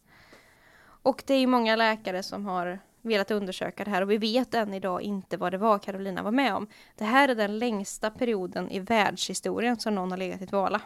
[0.86, 4.54] Och det är ju många läkare som har velat undersöka det här och vi vet
[4.54, 6.68] än idag inte vad det var Carolina var med om.
[6.96, 10.82] Det här är den längsta perioden i världshistorien som någon har legat i dvala.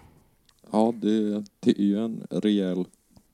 [0.72, 2.86] Ja, det, det är ju en rejäl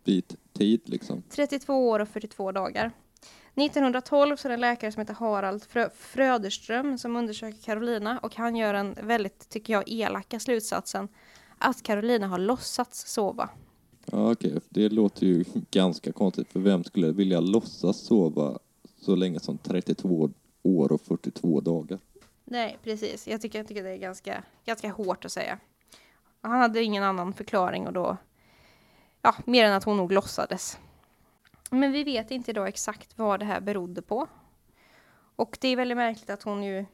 [0.03, 1.23] bit tid liksom.
[1.29, 2.91] 32 år och 42 dagar.
[3.55, 8.35] 1912 så är det en läkare som heter Harald Frö Fröderström som undersöker Carolina och
[8.35, 11.07] han gör en väldigt, tycker jag, elaka slutsatsen
[11.57, 13.49] att Carolina har låtsats sova.
[14.05, 14.59] Ja, okej.
[14.69, 18.59] Det låter ju ganska konstigt, för vem skulle vilja låtsas sova
[19.01, 20.29] så länge som 32
[20.63, 21.99] år och 42 dagar?
[22.43, 23.27] Nej, precis.
[23.27, 25.59] Jag tycker, jag tycker det är ganska, ganska hårt att säga.
[26.43, 28.17] Han hade ingen annan förklaring och då,
[29.21, 30.77] ja, mer än att hon nog låtsades.
[31.69, 34.27] Men vi vet inte idag exakt vad det här berodde på.
[35.35, 36.85] Och det är väldigt märkligt att hon ju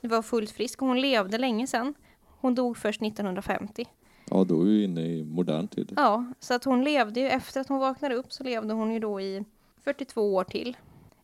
[0.00, 1.94] var fullt frisk och hon levde länge sedan.
[2.40, 3.86] Hon dog först 1950.
[4.30, 5.92] Ja, då är vi inne i modern tid.
[5.96, 8.98] Ja, så att hon levde ju efter att hon vaknade upp så levde hon ju
[8.98, 9.44] då i
[9.84, 10.76] 42 år till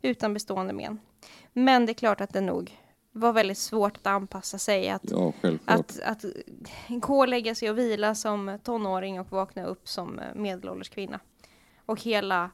[0.02, 0.98] utan bestående men.
[1.52, 2.78] Men det är klart att det nog
[3.20, 5.32] var väldigt svårt att anpassa sig att Ja,
[5.64, 6.24] att, att
[6.88, 11.20] gå och lägga sig och vila som tonåring och vakna upp som medelålders kvinna.
[11.86, 12.50] Och hela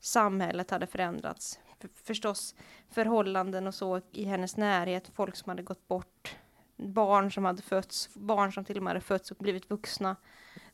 [0.00, 1.58] samhället hade förändrats.
[1.80, 2.54] För, förstås
[2.90, 6.36] förhållanden och så i hennes närhet, folk som hade gått bort,
[6.76, 10.16] barn som hade fötts, barn som till och med hade fötts och blivit vuxna.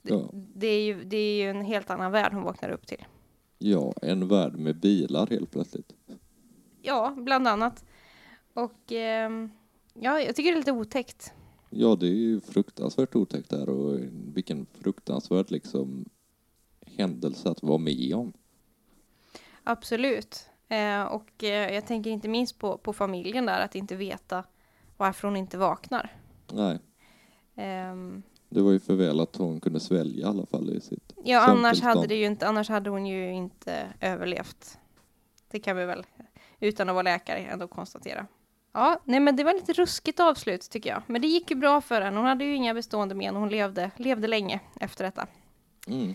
[0.02, 0.30] Det, Ja.
[0.32, 3.04] det, är, ju, det är ju en helt annan värld hon vaknar upp till.
[3.58, 5.92] Ja, en värld med bilar helt plötsligt.
[6.82, 7.84] Ja, bland annat.
[8.54, 9.50] Och ehm,
[9.94, 11.32] ja, jag tycker det är lite otäckt.
[11.70, 13.98] Ja, det är ju fruktansvärt otäckt där och
[14.34, 16.04] vilken fruktansvärd liksom
[16.86, 18.32] händelse att vara med om.
[19.64, 20.48] Absolut.
[20.68, 24.44] Eh, och eh, jag tänker inte minst på, på familjen där, att inte veta
[24.96, 26.16] varför hon inte vaknar.
[26.52, 26.78] Nej,
[27.58, 31.12] Ehm, det var ju för väl att hon kunde svälja i alla fall i sitt
[31.24, 34.78] ja, annars hade, det ju inte, annars hade hon ju inte överlevt.
[35.48, 36.06] Det kan vi väl,
[36.60, 38.26] utan att vara läkare, ändå konstatera.
[38.78, 41.02] Ja, nej men det var lite ruskigt avslut tycker jag.
[41.06, 42.16] Men det gick ju bra för henne.
[42.16, 45.26] Hon hade ju inga bestående men och hon levde, levde länge efter detta.
[45.86, 46.14] Mm.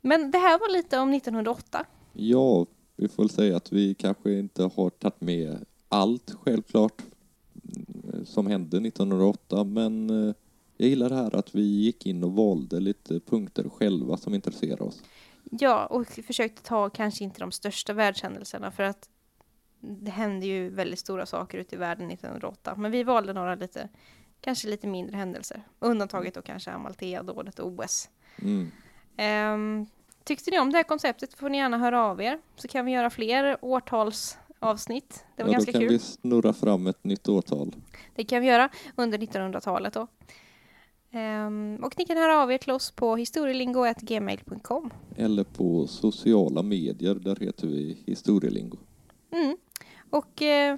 [0.00, 1.84] Men det här var lite om 1908.
[2.12, 2.66] Ja,
[2.96, 7.02] vi får väl säga att vi kanske inte har tagit med allt självklart
[7.74, 10.34] mm, som hände 1908, men eh,
[10.76, 14.82] jag gillar det här att vi gick in och valde lite punkter själva som intresserar
[14.82, 15.02] oss.
[15.50, 19.08] Ja, och försökte ta kanske inte de största världshändelserna för att
[19.86, 22.74] det hände ju väldigt stora saker ute i världen 1908.
[22.76, 23.88] Men vi valde några lite,
[24.40, 25.62] kanske lite mindre händelser.
[25.78, 28.10] Undantaget då kanske Amalthea-dådet och OS.
[28.42, 28.70] Mm.
[29.16, 29.86] Ehm,
[30.24, 32.38] tyckte ni om det här konceptet får ni gärna höra av er.
[32.56, 35.24] Så kan vi göra fler årtalsavsnitt.
[35.36, 35.90] Det var ja, ganska då kan kul.
[35.90, 37.74] vi snurra fram ett nytt årtal.
[38.14, 40.06] Det kan vi göra under 1900-talet då.
[41.10, 44.90] Ehm, och ni kan höra av er till oss på historielingo.gmail.com.
[45.16, 48.76] Eller på sociala medier, där heter vi Historielingo.
[49.32, 49.56] Mm.
[50.10, 50.76] Och eh,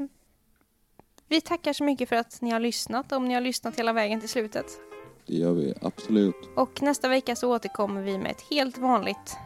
[1.29, 4.21] vi tackar så mycket för att ni har lyssnat, om ni har lyssnat hela vägen
[4.21, 4.81] till slutet.
[5.27, 6.37] Det gör vi absolut.
[6.57, 9.37] Och nästa vecka så återkommer vi med ett helt vanligt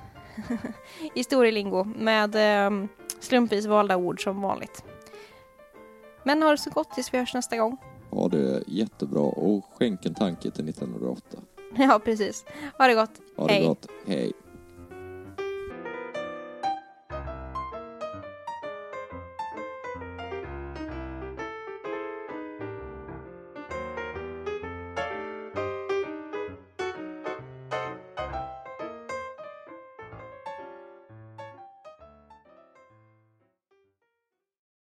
[1.14, 2.87] historielingo med eh,
[3.20, 4.85] slumpvis valda ord som vanligt.
[6.24, 7.76] Men ha det så gott tills vi hörs nästa gång.
[8.11, 11.22] Ha det jättebra och skänk en tanke till 1908.
[11.76, 12.45] Ja, precis.
[12.78, 13.20] Ha det gott.
[13.37, 13.66] Ha det Hej.
[13.66, 13.87] gott.
[14.07, 14.33] Hej.